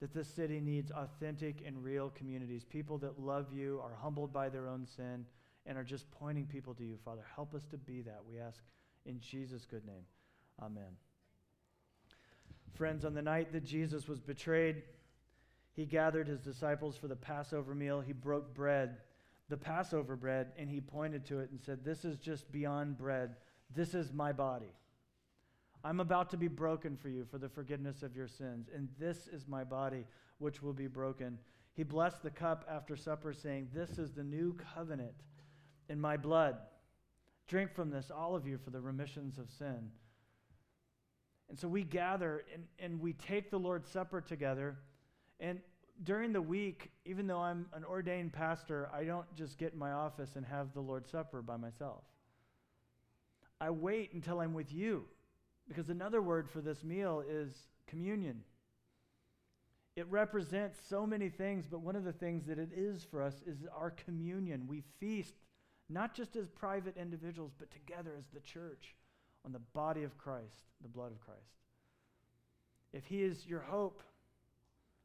That 0.00 0.12
this 0.12 0.28
city 0.28 0.60
needs 0.60 0.90
authentic 0.90 1.62
and 1.64 1.82
real 1.82 2.10
communities, 2.10 2.64
people 2.64 2.98
that 2.98 3.20
love 3.20 3.52
you, 3.52 3.80
are 3.82 3.94
humbled 3.94 4.32
by 4.32 4.48
their 4.48 4.66
own 4.66 4.86
sin, 4.86 5.24
and 5.64 5.78
are 5.78 5.84
just 5.84 6.10
pointing 6.10 6.46
people 6.46 6.74
to 6.74 6.84
you. 6.84 6.98
Father, 7.04 7.24
help 7.34 7.54
us 7.54 7.64
to 7.66 7.78
be 7.78 8.02
that. 8.02 8.20
We 8.28 8.38
ask 8.38 8.62
in 9.06 9.20
Jesus' 9.20 9.64
good 9.64 9.86
name. 9.86 10.04
Amen. 10.60 10.96
Friends, 12.74 13.04
on 13.04 13.14
the 13.14 13.22
night 13.22 13.52
that 13.52 13.64
Jesus 13.64 14.08
was 14.08 14.20
betrayed, 14.20 14.82
he 15.74 15.86
gathered 15.86 16.26
his 16.26 16.40
disciples 16.40 16.96
for 16.96 17.08
the 17.08 17.16
Passover 17.16 17.74
meal. 17.74 18.00
He 18.00 18.12
broke 18.12 18.54
bread, 18.54 18.98
the 19.48 19.56
Passover 19.56 20.16
bread, 20.16 20.48
and 20.56 20.68
he 20.68 20.80
pointed 20.80 21.24
to 21.26 21.40
it 21.40 21.50
and 21.50 21.60
said, 21.60 21.84
This 21.84 22.04
is 22.04 22.18
just 22.18 22.50
beyond 22.50 22.98
bread. 22.98 23.36
This 23.74 23.94
is 23.94 24.12
my 24.12 24.32
body. 24.32 24.72
I'm 25.84 26.00
about 26.00 26.30
to 26.30 26.36
be 26.36 26.48
broken 26.48 26.96
for 26.96 27.08
you 27.08 27.24
for 27.24 27.38
the 27.38 27.48
forgiveness 27.48 28.02
of 28.02 28.14
your 28.14 28.28
sins, 28.28 28.68
and 28.74 28.88
this 28.98 29.26
is 29.26 29.48
my 29.48 29.64
body 29.64 30.04
which 30.38 30.62
will 30.62 30.72
be 30.72 30.86
broken. 30.86 31.38
He 31.74 31.82
blessed 31.82 32.22
the 32.22 32.30
cup 32.30 32.64
after 32.70 32.96
supper, 32.96 33.32
saying, 33.32 33.68
This 33.74 33.98
is 33.98 34.12
the 34.12 34.22
new 34.22 34.56
covenant 34.74 35.14
in 35.88 36.00
my 36.00 36.16
blood. 36.16 36.56
Drink 37.48 37.74
from 37.74 37.90
this, 37.90 38.10
all 38.10 38.36
of 38.36 38.46
you, 38.46 38.58
for 38.58 38.70
the 38.70 38.80
remissions 38.80 39.38
of 39.38 39.50
sin. 39.50 39.90
And 41.48 41.58
so 41.58 41.68
we 41.68 41.82
gather 41.82 42.44
and, 42.54 42.64
and 42.78 43.00
we 43.00 43.12
take 43.12 43.50
the 43.50 43.58
Lord's 43.58 43.88
Supper 43.90 44.20
together. 44.20 44.78
And 45.40 45.60
during 46.04 46.32
the 46.32 46.40
week, 46.40 46.92
even 47.04 47.26
though 47.26 47.40
I'm 47.40 47.66
an 47.74 47.84
ordained 47.84 48.32
pastor, 48.32 48.88
I 48.94 49.04
don't 49.04 49.26
just 49.34 49.58
get 49.58 49.72
in 49.72 49.78
my 49.78 49.92
office 49.92 50.36
and 50.36 50.46
have 50.46 50.72
the 50.72 50.80
Lord's 50.80 51.10
Supper 51.10 51.42
by 51.42 51.56
myself. 51.56 52.04
I 53.60 53.70
wait 53.70 54.12
until 54.14 54.40
I'm 54.40 54.54
with 54.54 54.72
you 54.72 55.04
because 55.72 55.90
another 55.90 56.22
word 56.22 56.48
for 56.50 56.60
this 56.60 56.82
meal 56.84 57.22
is 57.28 57.52
communion. 57.86 58.42
It 59.96 60.06
represents 60.08 60.78
so 60.88 61.06
many 61.06 61.28
things, 61.28 61.66
but 61.70 61.80
one 61.80 61.96
of 61.96 62.04
the 62.04 62.12
things 62.12 62.46
that 62.46 62.58
it 62.58 62.70
is 62.74 63.04
for 63.04 63.22
us 63.22 63.34
is 63.46 63.58
our 63.76 63.90
communion. 63.90 64.66
We 64.66 64.82
feast 65.00 65.34
not 65.88 66.14
just 66.14 66.36
as 66.36 66.48
private 66.48 66.96
individuals, 66.96 67.52
but 67.58 67.70
together 67.70 68.12
as 68.18 68.24
the 68.32 68.40
church 68.40 68.94
on 69.44 69.52
the 69.52 69.58
body 69.58 70.02
of 70.02 70.16
Christ, 70.16 70.64
the 70.80 70.88
blood 70.88 71.12
of 71.12 71.20
Christ. 71.20 71.40
If 72.92 73.04
He 73.06 73.22
is 73.22 73.46
your 73.46 73.60
hope, 73.60 74.02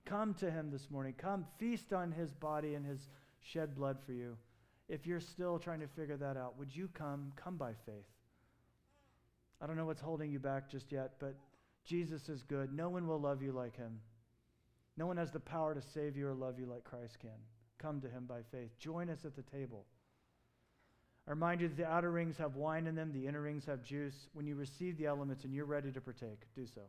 Come 0.08 0.34
to 0.36 0.50
him 0.50 0.72
this 0.72 0.90
morning. 0.90 1.14
Come 1.18 1.46
feast 1.60 1.92
on 1.92 2.14
his 2.14 2.32
body 2.32 2.76
and 2.76 2.86
his 2.86 3.10
shed 3.42 3.76
blood 3.76 3.98
for 4.06 4.14
you. 4.14 4.38
If 4.88 5.06
you're 5.06 5.20
still 5.20 5.60
trying 5.60 5.82
to 5.82 5.88
figure 5.88 6.16
that 6.16 6.38
out, 6.38 6.58
would 6.58 6.74
you 6.74 6.88
come? 6.94 7.34
Come 7.36 7.58
by 7.58 7.74
faith. 7.86 8.08
I 9.62 9.68
don't 9.68 9.78
know 9.78 9.86
what's 9.86 10.02
holding 10.02 10.32
you 10.32 10.40
back 10.40 10.70
just 10.70 10.92
yet, 10.92 11.14
but 11.20 11.36
Jesus 11.86 12.30
is 12.30 12.44
good. 12.44 12.74
No 12.74 12.90
one 12.90 13.08
will 13.08 13.20
love 13.20 13.42
you 13.42 13.52
like 13.52 13.76
him. 13.76 14.00
No 14.98 15.06
one 15.06 15.18
has 15.18 15.32
the 15.32 15.40
power 15.40 15.74
to 15.74 15.82
save 15.82 16.18
you 16.18 16.28
or 16.28 16.34
love 16.34 16.60
you 16.60 16.66
like 16.66 16.84
Christ 16.84 17.20
can. 17.20 17.30
Come 17.80 18.02
to 18.02 18.10
him 18.10 18.26
by 18.28 18.42
faith. 18.52 18.78
Join 18.80 19.10
us 19.10 19.26
at 19.26 19.36
the 19.36 19.44
table. 19.44 19.86
I 21.28 21.32
remind 21.32 21.62
you 21.62 21.68
that 21.68 21.78
the 21.78 21.86
outer 21.86 22.12
rings 22.12 22.38
have 22.38 22.56
wine 22.56 22.88
in 22.88 22.96
them, 22.96 23.12
the 23.12 23.28
inner 23.28 23.42
rings 23.42 23.66
have 23.66 23.84
juice. 23.84 24.30
When 24.34 24.48
you 24.48 24.56
receive 24.56 24.98
the 24.98 25.06
elements 25.06 25.44
and 25.44 25.54
you're 25.54 25.66
ready 25.66 25.92
to 25.92 26.02
partake, 26.02 26.42
do 26.56 26.66
so. 26.66 26.82